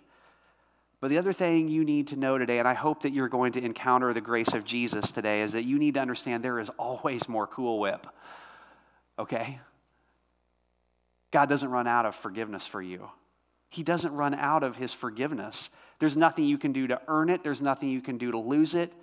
But 1.03 1.09
the 1.09 1.17
other 1.17 1.33
thing 1.33 1.67
you 1.67 1.83
need 1.83 2.07
to 2.07 2.15
know 2.15 2.37
today, 2.37 2.59
and 2.59 2.67
I 2.67 2.75
hope 2.75 3.01
that 3.01 3.11
you're 3.11 3.27
going 3.27 3.51
to 3.51 3.61
encounter 3.61 4.13
the 4.13 4.21
grace 4.21 4.53
of 4.53 4.63
Jesus 4.63 5.11
today, 5.11 5.41
is 5.41 5.51
that 5.51 5.63
you 5.65 5.77
need 5.77 5.95
to 5.95 5.99
understand 5.99 6.45
there 6.45 6.61
is 6.61 6.69
always 6.79 7.27
more 7.27 7.45
Cool 7.45 7.81
Whip. 7.81 8.07
Okay? 9.19 9.59
God 11.31 11.49
doesn't 11.49 11.69
run 11.69 11.87
out 11.87 12.05
of 12.05 12.15
forgiveness 12.15 12.65
for 12.65 12.81
you. 12.81 13.09
He 13.69 13.83
doesn't 13.83 14.13
run 14.13 14.33
out 14.33 14.63
of 14.63 14.77
his 14.77 14.93
forgiveness. 14.93 15.69
There's 15.99 16.15
nothing 16.15 16.45
you 16.45 16.57
can 16.57 16.71
do 16.71 16.87
to 16.87 17.01
earn 17.09 17.29
it, 17.29 17.43
there's 17.43 17.61
nothing 17.61 17.89
you 17.89 17.99
can 17.99 18.17
do 18.17 18.31
to 18.31 18.39
lose 18.39 18.73
it. 18.73 18.93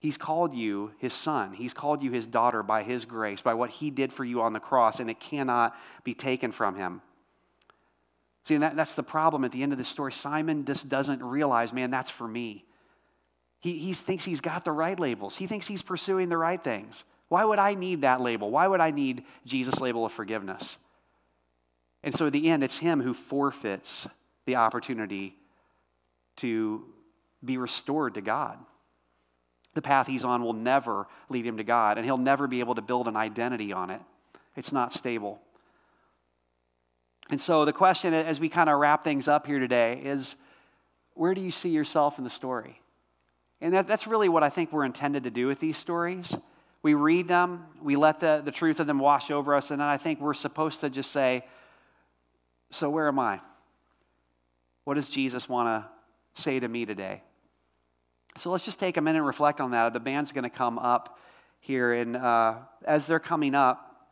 He's 0.00 0.18
called 0.18 0.54
you 0.54 0.90
his 0.98 1.14
son. 1.14 1.54
He's 1.54 1.72
called 1.72 2.02
you 2.02 2.10
his 2.10 2.26
daughter 2.26 2.62
by 2.62 2.82
his 2.82 3.06
grace, 3.06 3.40
by 3.40 3.54
what 3.54 3.70
he 3.70 3.88
did 3.88 4.12
for 4.12 4.26
you 4.26 4.42
on 4.42 4.52
the 4.52 4.60
cross, 4.60 5.00
and 5.00 5.08
it 5.08 5.18
cannot 5.18 5.74
be 6.04 6.12
taken 6.12 6.52
from 6.52 6.76
him. 6.76 7.00
See, 8.44 8.56
that, 8.56 8.76
that's 8.76 8.94
the 8.94 9.02
problem 9.02 9.44
at 9.44 9.52
the 9.52 9.62
end 9.62 9.72
of 9.72 9.78
the 9.78 9.84
story. 9.84 10.12
Simon 10.12 10.64
just 10.64 10.88
doesn't 10.88 11.22
realize, 11.22 11.72
man, 11.72 11.90
that's 11.90 12.10
for 12.10 12.26
me. 12.26 12.64
He, 13.60 13.78
he 13.78 13.92
thinks 13.92 14.24
he's 14.24 14.40
got 14.40 14.64
the 14.64 14.72
right 14.72 14.98
labels, 14.98 15.36
he 15.36 15.46
thinks 15.46 15.66
he's 15.66 15.82
pursuing 15.82 16.28
the 16.28 16.38
right 16.38 16.62
things. 16.62 17.04
Why 17.28 17.44
would 17.44 17.60
I 17.60 17.74
need 17.74 18.00
that 18.00 18.20
label? 18.20 18.50
Why 18.50 18.66
would 18.66 18.80
I 18.80 18.90
need 18.90 19.24
Jesus' 19.46 19.80
label 19.80 20.04
of 20.04 20.12
forgiveness? 20.12 20.78
And 22.02 22.12
so 22.12 22.26
at 22.26 22.32
the 22.32 22.50
end, 22.50 22.64
it's 22.64 22.78
him 22.78 23.00
who 23.00 23.14
forfeits 23.14 24.08
the 24.46 24.56
opportunity 24.56 25.36
to 26.36 26.84
be 27.44 27.56
restored 27.56 28.14
to 28.14 28.20
God. 28.20 28.58
The 29.74 29.82
path 29.82 30.08
he's 30.08 30.24
on 30.24 30.42
will 30.42 30.54
never 30.54 31.06
lead 31.28 31.46
him 31.46 31.58
to 31.58 31.64
God, 31.64 31.98
and 31.98 32.04
he'll 32.04 32.18
never 32.18 32.48
be 32.48 32.58
able 32.60 32.74
to 32.74 32.82
build 32.82 33.06
an 33.06 33.16
identity 33.16 33.72
on 33.72 33.90
it. 33.90 34.00
It's 34.56 34.72
not 34.72 34.92
stable. 34.92 35.40
And 37.30 37.40
so 37.40 37.64
the 37.64 37.72
question 37.72 38.12
as 38.12 38.40
we 38.40 38.48
kind 38.48 38.68
of 38.68 38.78
wrap 38.80 39.04
things 39.04 39.28
up 39.28 39.46
here 39.46 39.60
today 39.60 40.02
is 40.04 40.34
where 41.14 41.32
do 41.32 41.40
you 41.40 41.52
see 41.52 41.68
yourself 41.68 42.18
in 42.18 42.24
the 42.24 42.30
story? 42.30 42.80
And 43.60 43.72
that, 43.72 43.86
that's 43.86 44.06
really 44.06 44.28
what 44.28 44.42
I 44.42 44.50
think 44.50 44.72
we're 44.72 44.84
intended 44.84 45.22
to 45.24 45.30
do 45.30 45.46
with 45.46 45.60
these 45.60 45.76
stories. 45.76 46.36
We 46.82 46.94
read 46.94 47.28
them, 47.28 47.66
we 47.80 47.94
let 47.94 48.20
the, 48.20 48.42
the 48.44 48.50
truth 48.50 48.80
of 48.80 48.86
them 48.86 48.98
wash 48.98 49.30
over 49.30 49.54
us, 49.54 49.70
and 49.70 49.80
then 49.80 49.86
I 49.86 49.98
think 49.98 50.20
we're 50.20 50.34
supposed 50.34 50.80
to 50.80 50.90
just 50.90 51.12
say, 51.12 51.44
So 52.70 52.88
where 52.88 53.06
am 53.06 53.18
I? 53.18 53.40
What 54.84 54.94
does 54.94 55.08
Jesus 55.08 55.48
want 55.48 55.68
to 55.68 56.42
say 56.42 56.58
to 56.58 56.66
me 56.66 56.86
today? 56.86 57.22
So 58.38 58.50
let's 58.50 58.64
just 58.64 58.78
take 58.78 58.96
a 58.96 59.00
minute 59.00 59.18
and 59.18 59.26
reflect 59.26 59.60
on 59.60 59.72
that. 59.72 59.92
The 59.92 60.00
band's 60.00 60.32
going 60.32 60.44
to 60.44 60.50
come 60.50 60.78
up 60.78 61.18
here, 61.60 61.92
and 61.92 62.16
uh, 62.16 62.54
as 62.86 63.06
they're 63.06 63.20
coming 63.20 63.54
up, 63.54 64.08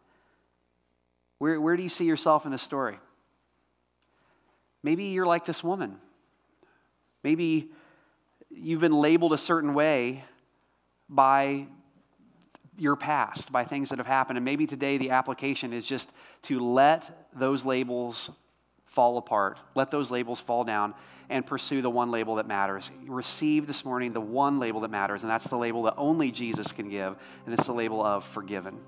where, 1.38 1.58
where 1.60 1.76
do 1.76 1.82
you 1.82 1.88
see 1.88 2.04
yourself 2.04 2.44
in 2.44 2.52
the 2.52 2.58
story? 2.58 2.98
Maybe 4.82 5.04
you're 5.04 5.26
like 5.26 5.44
this 5.44 5.62
woman. 5.62 5.96
Maybe 7.22 7.70
you've 8.50 8.80
been 8.80 8.92
labeled 8.92 9.32
a 9.32 9.38
certain 9.38 9.74
way 9.74 10.24
by 11.08 11.66
your 12.76 12.96
past, 12.96 13.50
by 13.50 13.64
things 13.64 13.88
that 13.88 13.98
have 13.98 14.06
happened. 14.06 14.38
And 14.38 14.44
maybe 14.44 14.66
today 14.66 14.98
the 14.98 15.10
application 15.10 15.72
is 15.72 15.86
just 15.86 16.10
to 16.42 16.60
let 16.60 17.28
those 17.36 17.64
labels 17.64 18.30
fall 18.86 19.18
apart, 19.18 19.58
let 19.74 19.90
those 19.90 20.10
labels 20.10 20.40
fall 20.40 20.64
down, 20.64 20.94
and 21.28 21.44
pursue 21.44 21.82
the 21.82 21.90
one 21.90 22.10
label 22.10 22.36
that 22.36 22.46
matters. 22.46 22.90
Receive 23.06 23.66
this 23.66 23.84
morning 23.84 24.12
the 24.12 24.20
one 24.20 24.58
label 24.58 24.80
that 24.80 24.90
matters, 24.90 25.22
and 25.22 25.30
that's 25.30 25.46
the 25.46 25.58
label 25.58 25.82
that 25.82 25.94
only 25.96 26.30
Jesus 26.30 26.72
can 26.72 26.88
give, 26.88 27.16
and 27.44 27.54
it's 27.54 27.66
the 27.66 27.72
label 27.72 28.02
of 28.04 28.24
forgiven. 28.24 28.78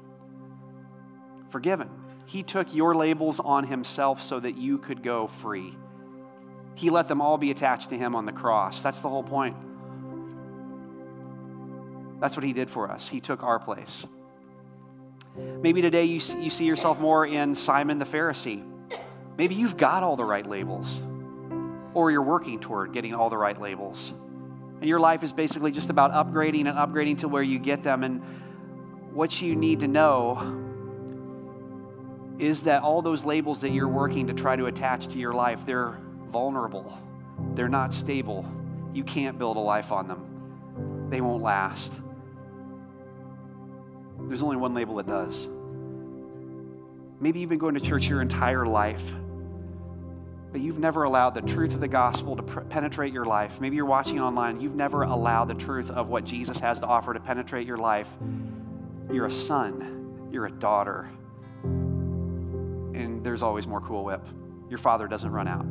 Forgiven. 1.51 1.91
He 2.31 2.45
took 2.45 2.73
your 2.73 2.95
labels 2.95 3.41
on 3.41 3.67
himself 3.67 4.23
so 4.23 4.39
that 4.39 4.57
you 4.57 4.79
could 4.79 5.03
go 5.03 5.27
free. 5.43 5.77
He 6.77 6.89
let 6.89 7.09
them 7.09 7.21
all 7.21 7.39
be 7.39 7.51
attached 7.51 7.89
to 7.89 7.99
him 7.99 8.15
on 8.15 8.25
the 8.25 8.31
cross. 8.31 8.81
That's 8.81 9.01
the 9.01 9.09
whole 9.09 9.25
point. 9.25 9.57
That's 12.21 12.37
what 12.37 12.45
he 12.45 12.53
did 12.53 12.71
for 12.71 12.89
us. 12.89 13.09
He 13.09 13.19
took 13.19 13.43
our 13.43 13.59
place. 13.59 14.07
Maybe 15.37 15.83
today 15.83 16.05
you, 16.05 16.21
you 16.39 16.51
see 16.51 16.67
yourself 16.67 17.01
more 17.01 17.27
in 17.27 17.57
Simon 17.57 17.99
the 17.99 18.05
Pharisee. 18.05 18.65
Maybe 19.37 19.57
you've 19.57 19.77
got 19.77 20.05
all 20.05 20.15
the 20.15 20.25
right 20.25 20.47
labels, 20.47 21.03
or 21.95 22.13
you're 22.13 22.23
working 22.23 22.61
toward 22.61 22.93
getting 22.93 23.13
all 23.13 23.29
the 23.29 23.39
right 23.39 23.61
labels. 23.61 24.15
And 24.79 24.89
your 24.89 25.01
life 25.01 25.25
is 25.25 25.33
basically 25.33 25.73
just 25.73 25.91
about 25.91 26.13
upgrading 26.13 26.69
and 26.69 26.79
upgrading 26.79 27.19
to 27.19 27.29
where 27.29 27.43
you 27.43 27.59
get 27.59 27.83
them. 27.83 28.05
And 28.05 28.23
what 29.13 29.43
you 29.43 29.57
need 29.57 29.81
to 29.81 29.89
know 29.89 30.69
is 32.41 32.63
that 32.63 32.83
all 32.83 33.03
those 33.03 33.25
labels 33.25 33.61
that 33.61 33.71
you're 33.71 33.89
working 33.89 34.27
to 34.29 34.33
try 34.33 34.57
to 34.57 34.67
attach 34.67 35.09
to 35.09 35.19
your 35.19 35.33
life, 35.33 35.61
they're 35.67 35.99
vulnerable, 36.31 36.99
they're 37.55 37.69
not 37.69 37.93
stable. 37.93 38.47
You 38.95 39.05
can't 39.05 39.39
build 39.39 39.57
a 39.57 39.61
life 39.61 39.93
on 39.93 40.09
them, 40.09 41.09
they 41.11 41.21
won't 41.21 41.43
last. 41.43 41.93
There's 44.19 44.43
only 44.43 44.57
one 44.57 44.75
label 44.75 44.97
that 44.97 45.07
does. 45.07 45.49
Maybe 47.21 47.41
you've 47.41 47.51
been 47.51 47.59
going 47.59 47.75
to 47.75 47.81
church 47.81 48.09
your 48.09 48.23
entire 48.23 48.65
life, 48.65 49.03
but 50.53 50.61
you've 50.61 50.79
never 50.79 51.05
allowed 51.05 51.35
the 51.35 51.43
truth 51.43 51.75
of 51.75 51.81
the 51.81 51.89
gospel 51.89 52.37
to 52.37 52.43
penetrate 52.43 53.13
your 53.13 53.27
life. 53.27 53.61
Maybe 53.61 53.77
you're 53.77 53.85
watching 53.85 54.21
online, 54.21 54.61
you've 54.61 54.75
never 54.75 55.03
allowed 55.03 55.49
the 55.49 55.55
truth 55.55 55.91
of 55.91 56.09
what 56.09 56.25
Jesus 56.25 56.59
has 56.59 56.81
to 56.81 56.87
offer 56.87 57.13
to 57.13 57.21
penetrate 57.21 57.67
your 57.67 57.77
life. 57.77 58.09
You're 59.13 59.27
a 59.27 59.33
son, 59.33 60.29
you're 60.33 60.47
a 60.47 60.53
daughter, 60.53 61.11
and 63.01 63.25
there's 63.25 63.43
always 63.43 63.67
more 63.67 63.81
Cool 63.81 64.05
Whip. 64.05 64.25
Your 64.69 64.79
father 64.79 65.09
doesn't 65.09 65.31
run 65.31 65.49
out, 65.49 65.67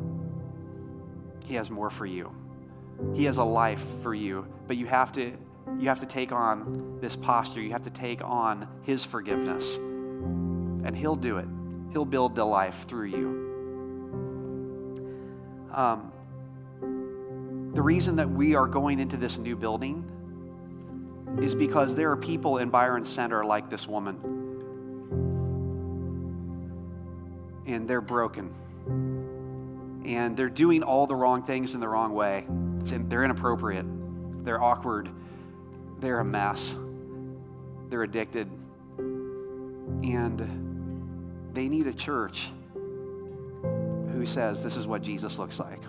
he 1.45 1.55
has 1.55 1.69
more 1.69 1.89
for 1.89 2.05
you. 2.05 2.31
He 3.13 3.23
has 3.25 3.37
a 3.37 3.43
life 3.43 3.81
for 4.03 4.13
you, 4.13 4.45
but 4.67 4.75
you 4.75 4.85
have 4.85 5.13
to 5.13 5.33
you 5.77 5.87
have 5.87 5.99
to 5.99 6.05
take 6.05 6.31
on 6.31 6.97
this 6.99 7.15
posture. 7.15 7.61
You 7.61 7.71
have 7.71 7.83
to 7.83 7.89
take 7.89 8.23
on 8.23 8.67
his 8.83 9.03
forgiveness. 9.03 9.77
And 9.77 10.95
he'll 10.95 11.15
do 11.15 11.37
it. 11.37 11.47
He'll 11.91 12.05
build 12.05 12.35
the 12.35 12.43
life 12.43 12.75
through 12.87 13.07
you. 13.07 13.45
Um, 15.73 16.11
the 17.73 17.81
reason 17.81 18.15
that 18.15 18.29
we 18.29 18.55
are 18.55 18.67
going 18.67 18.99
into 18.99 19.15
this 19.15 19.37
new 19.37 19.55
building 19.55 20.03
is 21.41 21.53
because 21.53 21.95
there 21.95 22.11
are 22.11 22.17
people 22.17 22.57
in 22.57 22.69
Byron 22.69 23.05
Center 23.05 23.45
like 23.45 23.69
this 23.69 23.87
woman. 23.87 24.38
And 27.69 27.87
they're 27.87 28.01
broken. 28.01 28.51
And 30.05 30.35
they're 30.35 30.49
doing 30.49 30.81
all 30.81 31.05
the 31.05 31.15
wrong 31.15 31.43
things 31.43 31.75
in 31.75 31.79
the 31.79 31.87
wrong 31.87 32.13
way. 32.13 32.45
In, 32.47 33.05
they're 33.09 33.23
inappropriate. 33.23 33.85
They're 34.43 34.61
awkward. 34.61 35.09
They're 35.99 36.19
a 36.19 36.25
mess. 36.25 36.75
They're 37.89 38.01
addicted. 38.01 38.49
And 38.97 40.39
they 41.53 41.67
need 41.67 41.85
a 41.85 41.93
church 41.93 42.49
who 43.61 44.25
says, 44.25 44.63
This 44.63 44.75
is 44.75 44.87
what 44.87 45.03
Jesus 45.03 45.37
looks 45.37 45.59
like. 45.59 45.81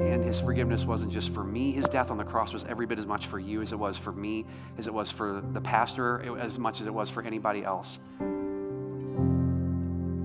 And 0.00 0.24
his 0.24 0.40
forgiveness 0.40 0.84
wasn't 0.84 1.12
just 1.12 1.32
for 1.32 1.44
me. 1.44 1.70
His 1.70 1.84
death 1.84 2.10
on 2.10 2.16
the 2.16 2.24
cross 2.24 2.52
was 2.52 2.64
every 2.64 2.86
bit 2.86 2.98
as 2.98 3.06
much 3.06 3.26
for 3.26 3.38
you 3.38 3.62
as 3.62 3.70
it 3.70 3.78
was 3.78 3.96
for 3.96 4.10
me, 4.10 4.44
as 4.76 4.88
it 4.88 4.94
was 4.94 5.10
for 5.10 5.40
the 5.52 5.60
pastor, 5.60 6.40
as 6.40 6.58
much 6.58 6.80
as 6.80 6.88
it 6.88 6.94
was 6.94 7.10
for 7.10 7.22
anybody 7.22 7.62
else. 7.62 8.00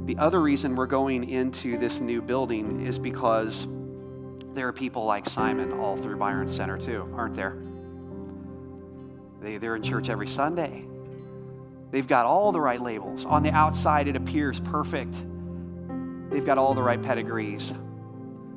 The 0.08 0.18
other 0.20 0.42
reason 0.42 0.78
we're 0.78 0.86
going 0.86 1.30
into 1.30 1.78
this 1.78 2.00
new 2.00 2.22
building 2.22 2.88
is 2.88 2.98
because 2.98 3.68
there 4.54 4.66
are 4.70 4.72
people 4.72 5.04
like 5.04 5.28
Simon 5.28 5.74
all 5.74 5.98
through 5.98 6.16
Byron 6.16 6.48
Center, 6.48 6.78
too, 6.78 7.14
aren't 7.14 7.36
there? 7.36 7.58
They, 9.42 9.58
they're 9.58 9.76
in 9.76 9.84
church 9.84 10.08
every 10.08 10.30
Sunday. 10.30 10.86
They've 11.92 12.08
got 12.08 12.26
all 12.26 12.54
the 12.54 12.62
right 12.62 12.82
labels. 12.82 13.26
On 13.26 13.44
the 13.44 13.52
outside, 13.52 14.08
it 14.08 14.16
appears 14.16 14.62
perfect. 14.62 15.14
They've 16.30 16.46
got 16.46 16.58
all 16.58 16.74
the 16.74 16.82
right 16.82 17.04
pedigrees, 17.04 17.74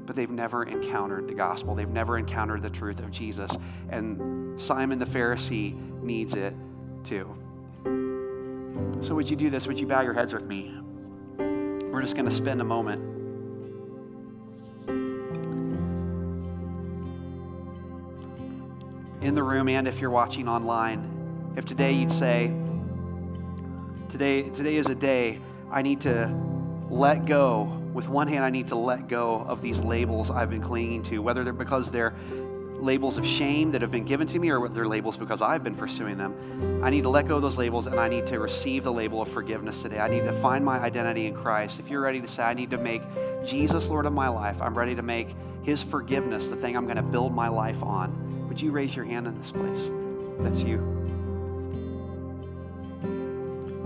but 0.06 0.14
they've 0.14 0.30
never 0.30 0.62
encountered 0.62 1.26
the 1.26 1.34
gospel. 1.34 1.74
They've 1.74 1.88
never 1.88 2.16
encountered 2.16 2.62
the 2.62 2.70
truth 2.70 3.00
of 3.00 3.10
Jesus. 3.10 3.50
And 3.88 4.60
Simon 4.60 5.00
the 5.00 5.04
Pharisee 5.04 5.74
needs 6.00 6.34
it 6.34 6.54
too. 7.02 7.36
So, 9.00 9.16
would 9.16 9.28
you 9.28 9.36
do 9.36 9.50
this? 9.50 9.66
Would 9.66 9.80
you 9.80 9.88
bow 9.88 10.02
your 10.02 10.14
heads 10.14 10.32
with 10.32 10.44
me? 10.44 10.79
We're 12.00 12.06
just 12.06 12.16
going 12.16 12.30
to 12.30 12.34
spend 12.34 12.62
a 12.62 12.64
moment 12.64 13.02
in 19.20 19.34
the 19.34 19.42
room 19.42 19.68
and 19.68 19.86
if 19.86 20.00
you're 20.00 20.08
watching 20.08 20.48
online, 20.48 21.52
if 21.58 21.66
today 21.66 21.92
you'd 21.92 22.10
say, 22.10 22.54
today, 24.08 24.44
today 24.44 24.76
is 24.76 24.86
a 24.86 24.94
day 24.94 25.40
I 25.70 25.82
need 25.82 26.00
to 26.00 26.34
let 26.88 27.26
go. 27.26 27.64
With 27.92 28.08
one 28.08 28.28
hand, 28.28 28.46
I 28.46 28.50
need 28.50 28.68
to 28.68 28.76
let 28.76 29.06
go 29.06 29.44
of 29.46 29.60
these 29.60 29.80
labels 29.80 30.30
I've 30.30 30.48
been 30.48 30.62
clinging 30.62 31.02
to, 31.02 31.18
whether 31.18 31.44
they're 31.44 31.52
because 31.52 31.90
they're 31.90 32.14
labels 32.82 33.16
of 33.16 33.26
shame 33.26 33.72
that 33.72 33.82
have 33.82 33.90
been 33.90 34.04
given 34.04 34.26
to 34.28 34.38
me 34.38 34.50
or 34.50 34.68
they're 34.68 34.86
labels 34.86 35.16
because 35.16 35.42
I've 35.42 35.62
been 35.62 35.74
pursuing 35.74 36.16
them. 36.16 36.82
I 36.82 36.90
need 36.90 37.02
to 37.02 37.08
let 37.08 37.28
go 37.28 37.36
of 37.36 37.42
those 37.42 37.58
labels 37.58 37.86
and 37.86 37.98
I 37.98 38.08
need 38.08 38.26
to 38.28 38.38
receive 38.38 38.84
the 38.84 38.92
label 38.92 39.22
of 39.22 39.28
forgiveness 39.28 39.82
today. 39.82 39.98
I 39.98 40.08
need 40.08 40.24
to 40.24 40.32
find 40.40 40.64
my 40.64 40.78
identity 40.78 41.26
in 41.26 41.34
Christ. 41.34 41.78
If 41.78 41.88
you're 41.88 42.00
ready 42.00 42.20
to 42.20 42.28
say, 42.28 42.42
I 42.42 42.54
need 42.54 42.70
to 42.70 42.78
make 42.78 43.02
Jesus 43.46 43.88
Lord 43.88 44.06
of 44.06 44.12
my 44.12 44.28
life, 44.28 44.60
I'm 44.60 44.76
ready 44.76 44.94
to 44.94 45.02
make 45.02 45.28
his 45.62 45.82
forgiveness 45.82 46.48
the 46.48 46.56
thing 46.56 46.76
I'm 46.76 46.84
going 46.86 46.96
to 46.96 47.02
build 47.02 47.34
my 47.34 47.48
life 47.48 47.82
on. 47.82 48.48
Would 48.48 48.60
you 48.60 48.72
raise 48.72 48.96
your 48.96 49.04
hand 49.04 49.26
in 49.26 49.38
this 49.40 49.52
place? 49.52 49.90
That's 50.40 50.58
you. 50.58 50.96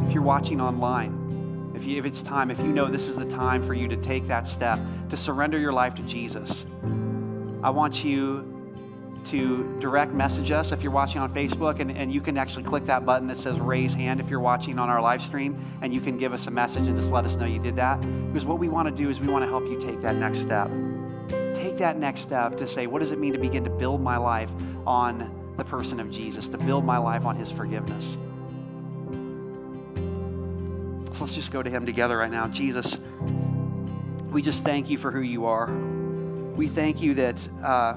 If 0.07 0.13
you're 0.13 0.23
watching 0.23 0.61
online, 0.61 1.73
if, 1.75 1.85
you, 1.85 1.99
if 1.99 2.05
it's 2.05 2.23
time, 2.23 2.51
if 2.51 2.59
you 2.59 2.69
know 2.69 2.89
this 2.89 3.09
is 3.09 3.17
the 3.17 3.25
time 3.25 3.67
for 3.67 3.75
you 3.75 3.89
to 3.89 3.97
take 3.97 4.29
that 4.29 4.47
step, 4.47 4.79
to 5.11 5.17
surrender 5.17 5.59
your 5.59 5.73
life 5.73 5.95
to 5.97 6.03
Jesus, 6.03 6.65
I 7.63 7.71
want 7.71 8.05
you 8.05 8.54
to 9.27 9.79
direct 9.81 10.13
message 10.13 10.51
us 10.51 10.73
if 10.73 10.83
you're 10.83 10.93
watching 10.93 11.21
on 11.21 11.33
Facebook, 11.35 11.81
and, 11.81 11.91
and 11.91 12.13
you 12.13 12.21
can 12.21 12.37
actually 12.37 12.65
click 12.65 12.87
that 12.87 13.05
button 13.05 13.29
that 13.29 13.39
says 13.39 13.59
raise 13.59 13.95
hand 13.95 14.21
if 14.21 14.29
you're 14.29 14.41
watching 14.41 14.79
on 14.79 14.89
our 14.89 15.01
live 15.01 15.23
stream, 15.23 15.79
and 15.83 15.95
you 15.95 16.01
can 16.01 16.19
give 16.19 16.33
us 16.33 16.47
a 16.47 16.51
message 16.51 16.87
and 16.87 16.97
just 16.97 17.11
let 17.11 17.25
us 17.25 17.37
know 17.37 17.47
you 17.47 17.59
did 17.59 17.77
that. 17.77 18.01
Because 18.29 18.45
what 18.45 18.59
we 18.59 18.69
want 18.69 18.89
to 18.89 18.95
do 18.95 19.11
is 19.11 19.21
we 19.21 19.29
want 19.29 19.45
to 19.45 19.49
help 19.49 19.65
you 19.65 19.81
take 19.81 20.01
that 20.03 20.17
next 20.17 20.41
step 20.41 20.71
take 21.65 21.79
that 21.79 21.99
next 21.99 22.21
step 22.21 22.57
to 22.59 22.69
say, 22.69 22.87
what 22.87 23.01
does 23.01 23.11
it 23.11 23.19
mean 23.19 23.33
to 23.33 23.39
begin 23.39 23.65
to 23.65 23.71
build 23.71 24.01
my 24.01 24.17
life 24.17 24.51
on 24.87 25.55
the 25.57 25.65
person 25.65 25.99
of 25.99 26.11
Jesus, 26.11 26.49
to 26.49 26.59
build 26.59 26.85
my 26.85 26.99
life 26.99 27.25
on 27.25 27.37
his 27.37 27.51
forgiveness? 27.51 28.19
So 31.15 31.21
let's 31.21 31.35
just 31.35 31.51
go 31.51 31.63
to 31.63 31.71
him 31.71 31.87
together 31.87 32.19
right 32.19 32.31
now. 32.31 32.49
Jesus, 32.49 32.97
we 34.31 34.43
just 34.43 34.65
thank 34.65 34.91
you 34.91 34.99
for 34.99 35.11
who 35.11 35.21
you 35.21 35.47
are. 35.47 35.73
We 36.55 36.69
thank 36.69 37.01
you 37.01 37.15
that 37.15 37.49
uh, 37.63 37.97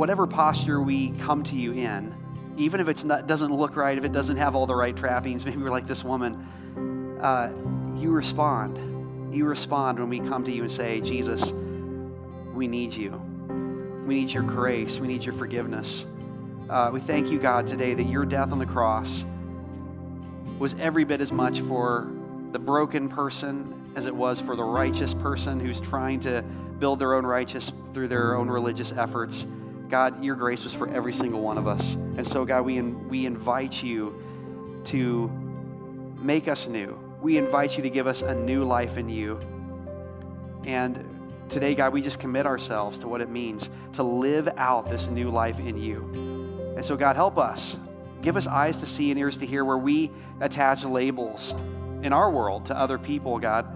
whatever 0.00 0.26
posture 0.26 0.80
we 0.80 1.10
come 1.18 1.44
to 1.44 1.54
you 1.54 1.72
in, 1.72 2.14
even 2.56 2.80
if 2.80 2.88
it 2.88 3.06
doesn't 3.26 3.54
look 3.54 3.76
right, 3.76 3.98
if 3.98 4.02
it 4.02 4.12
doesn't 4.12 4.38
have 4.38 4.54
all 4.54 4.64
the 4.64 4.74
right 4.74 4.96
trappings, 4.96 5.44
maybe 5.44 5.58
we're 5.58 5.68
like 5.68 5.86
this 5.86 6.02
woman, 6.02 7.18
uh, 7.20 7.52
you 7.98 8.10
respond. 8.10 9.34
You 9.34 9.44
respond 9.44 9.98
when 9.98 10.08
we 10.08 10.20
come 10.20 10.42
to 10.46 10.50
you 10.50 10.62
and 10.62 10.72
say, 10.72 11.02
Jesus, 11.02 11.52
we 12.54 12.66
need 12.66 12.94
you. 12.94 13.10
We 14.06 14.14
need 14.14 14.32
your 14.32 14.42
grace. 14.42 14.96
We 14.96 15.06
need 15.06 15.22
your 15.22 15.34
forgiveness. 15.34 16.06
Uh, 16.70 16.88
we 16.90 17.00
thank 17.00 17.30
you, 17.30 17.38
God, 17.38 17.66
today 17.66 17.92
that 17.92 18.06
your 18.06 18.24
death 18.24 18.52
on 18.52 18.58
the 18.58 18.64
cross 18.64 19.22
was 20.58 20.74
every 20.80 21.04
bit 21.04 21.20
as 21.20 21.30
much 21.30 21.60
for 21.60 22.10
the 22.52 22.58
broken 22.58 23.10
person 23.10 23.92
as 23.96 24.06
it 24.06 24.16
was 24.16 24.40
for 24.40 24.56
the 24.56 24.64
righteous 24.64 25.12
person 25.12 25.60
who's 25.60 25.78
trying 25.78 26.20
to 26.20 26.40
build 26.78 27.00
their 27.00 27.12
own 27.12 27.26
righteous 27.26 27.70
through 27.92 28.08
their 28.08 28.34
own 28.34 28.48
religious 28.48 28.92
efforts. 28.92 29.44
God, 29.90 30.24
your 30.24 30.36
grace 30.36 30.64
was 30.64 30.72
for 30.72 30.88
every 30.88 31.12
single 31.12 31.40
one 31.40 31.58
of 31.58 31.66
us. 31.66 31.94
And 31.94 32.26
so, 32.26 32.44
God, 32.44 32.62
we, 32.62 32.78
in, 32.78 33.08
we 33.08 33.26
invite 33.26 33.82
you 33.82 34.22
to 34.86 35.28
make 36.20 36.48
us 36.48 36.66
new. 36.66 36.98
We 37.20 37.36
invite 37.36 37.76
you 37.76 37.82
to 37.82 37.90
give 37.90 38.06
us 38.06 38.22
a 38.22 38.34
new 38.34 38.64
life 38.64 38.96
in 38.96 39.08
you. 39.08 39.38
And 40.64 41.04
Today, 41.50 41.74
God, 41.74 41.92
we 41.92 42.00
just 42.00 42.20
commit 42.20 42.46
ourselves 42.46 43.00
to 43.00 43.08
what 43.08 43.20
it 43.20 43.28
means 43.28 43.68
to 43.94 44.04
live 44.04 44.48
out 44.56 44.88
this 44.88 45.08
new 45.08 45.30
life 45.30 45.58
in 45.58 45.76
you. 45.76 46.74
And 46.76 46.86
so, 46.86 46.96
God, 46.96 47.16
help 47.16 47.38
us. 47.38 47.76
Give 48.22 48.36
us 48.36 48.46
eyes 48.46 48.78
to 48.78 48.86
see 48.86 49.10
and 49.10 49.18
ears 49.18 49.36
to 49.38 49.46
hear 49.46 49.64
where 49.64 49.76
we 49.76 50.12
attach 50.40 50.84
labels 50.84 51.52
in 52.04 52.12
our 52.12 52.30
world 52.30 52.66
to 52.66 52.78
other 52.78 52.98
people, 52.98 53.40
God. 53.40 53.66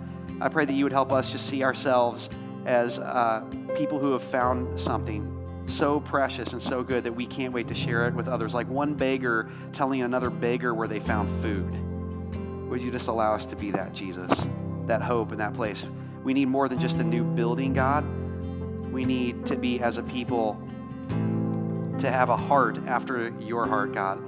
I 0.40 0.48
pray 0.50 0.64
that 0.64 0.72
you 0.72 0.84
would 0.84 0.92
help 0.92 1.10
us 1.10 1.30
just 1.30 1.48
see 1.48 1.64
ourselves 1.64 2.30
as 2.64 3.00
uh, 3.00 3.42
people 3.76 3.98
who 3.98 4.12
have 4.12 4.22
found 4.22 4.78
something 4.78 5.43
so 5.66 6.00
precious 6.00 6.52
and 6.52 6.62
so 6.62 6.82
good 6.82 7.04
that 7.04 7.14
we 7.14 7.26
can't 7.26 7.52
wait 7.52 7.68
to 7.68 7.74
share 7.74 8.06
it 8.06 8.14
with 8.14 8.28
others. 8.28 8.54
Like 8.54 8.68
one 8.68 8.94
beggar 8.94 9.50
telling 9.72 10.02
another 10.02 10.30
beggar 10.30 10.74
where 10.74 10.88
they 10.88 11.00
found 11.00 11.42
food. 11.42 12.70
Would 12.70 12.80
you 12.82 12.90
just 12.90 13.08
allow 13.08 13.34
us 13.34 13.44
to 13.46 13.56
be 13.56 13.70
that, 13.72 13.92
Jesus? 13.92 14.30
That 14.86 15.02
hope 15.02 15.32
in 15.32 15.38
that 15.38 15.54
place. 15.54 15.82
We 16.22 16.34
need 16.34 16.46
more 16.46 16.68
than 16.68 16.80
just 16.80 16.96
a 16.96 17.04
new 17.04 17.24
building, 17.24 17.74
God. 17.74 18.04
We 18.92 19.04
need 19.04 19.46
to 19.46 19.56
be, 19.56 19.80
as 19.80 19.98
a 19.98 20.02
people, 20.02 20.60
to 21.98 22.10
have 22.10 22.28
a 22.28 22.36
heart 22.36 22.78
after 22.86 23.28
your 23.40 23.66
heart, 23.66 23.92
God. 23.92 24.18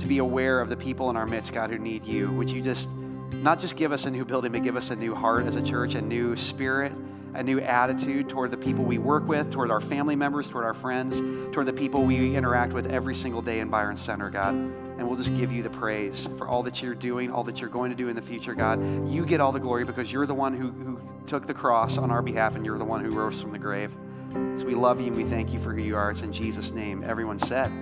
To 0.00 0.06
be 0.06 0.18
aware 0.18 0.60
of 0.60 0.68
the 0.68 0.76
people 0.76 1.10
in 1.10 1.16
our 1.16 1.26
midst, 1.26 1.52
God, 1.52 1.70
who 1.70 1.78
need 1.78 2.04
you. 2.04 2.30
Would 2.32 2.50
you 2.50 2.62
just 2.62 2.88
not 3.34 3.60
just 3.60 3.76
give 3.76 3.92
us 3.92 4.04
a 4.04 4.10
new 4.10 4.24
building, 4.24 4.52
but 4.52 4.62
give 4.62 4.76
us 4.76 4.90
a 4.90 4.96
new 4.96 5.14
heart 5.14 5.46
as 5.46 5.56
a 5.56 5.62
church, 5.62 5.94
a 5.94 6.00
new 6.00 6.36
spirit, 6.36 6.92
a 7.34 7.42
new 7.42 7.60
attitude 7.60 8.28
toward 8.28 8.50
the 8.50 8.56
people 8.56 8.84
we 8.84 8.98
work 8.98 9.26
with, 9.26 9.50
toward 9.50 9.70
our 9.70 9.80
family 9.80 10.16
members, 10.16 10.48
toward 10.48 10.64
our 10.64 10.74
friends, 10.74 11.18
toward 11.52 11.66
the 11.66 11.72
people 11.72 12.04
we 12.04 12.36
interact 12.36 12.72
with 12.72 12.86
every 12.86 13.14
single 13.14 13.42
day 13.42 13.60
in 13.60 13.68
Byron 13.68 13.96
Center, 13.96 14.30
God 14.30 14.54
and 15.00 15.08
we'll 15.08 15.16
just 15.16 15.34
give 15.34 15.50
you 15.50 15.62
the 15.62 15.70
praise 15.70 16.28
for 16.36 16.46
all 16.46 16.62
that 16.62 16.82
you're 16.82 16.94
doing, 16.94 17.32
all 17.32 17.42
that 17.42 17.58
you're 17.58 17.70
going 17.70 17.90
to 17.90 17.96
do 17.96 18.08
in 18.08 18.16
the 18.16 18.20
future, 18.20 18.52
God. 18.52 19.08
You 19.08 19.24
get 19.24 19.40
all 19.40 19.50
the 19.50 19.58
glory 19.58 19.82
because 19.82 20.12
you're 20.12 20.26
the 20.26 20.34
one 20.34 20.54
who, 20.54 20.70
who 20.72 21.00
took 21.26 21.46
the 21.46 21.54
cross 21.54 21.96
on 21.96 22.10
our 22.10 22.20
behalf 22.20 22.54
and 22.54 22.66
you're 22.66 22.76
the 22.76 22.84
one 22.84 23.02
who 23.02 23.10
rose 23.10 23.40
from 23.40 23.52
the 23.52 23.58
grave. 23.58 23.90
So 24.34 24.66
we 24.66 24.74
love 24.74 25.00
you 25.00 25.06
and 25.06 25.16
we 25.16 25.24
thank 25.24 25.54
you 25.54 25.58
for 25.58 25.72
who 25.72 25.80
you 25.80 25.96
are. 25.96 26.10
It's 26.10 26.20
in 26.20 26.34
Jesus' 26.34 26.72
name. 26.72 27.02
Everyone 27.02 27.38
said, 27.38 27.72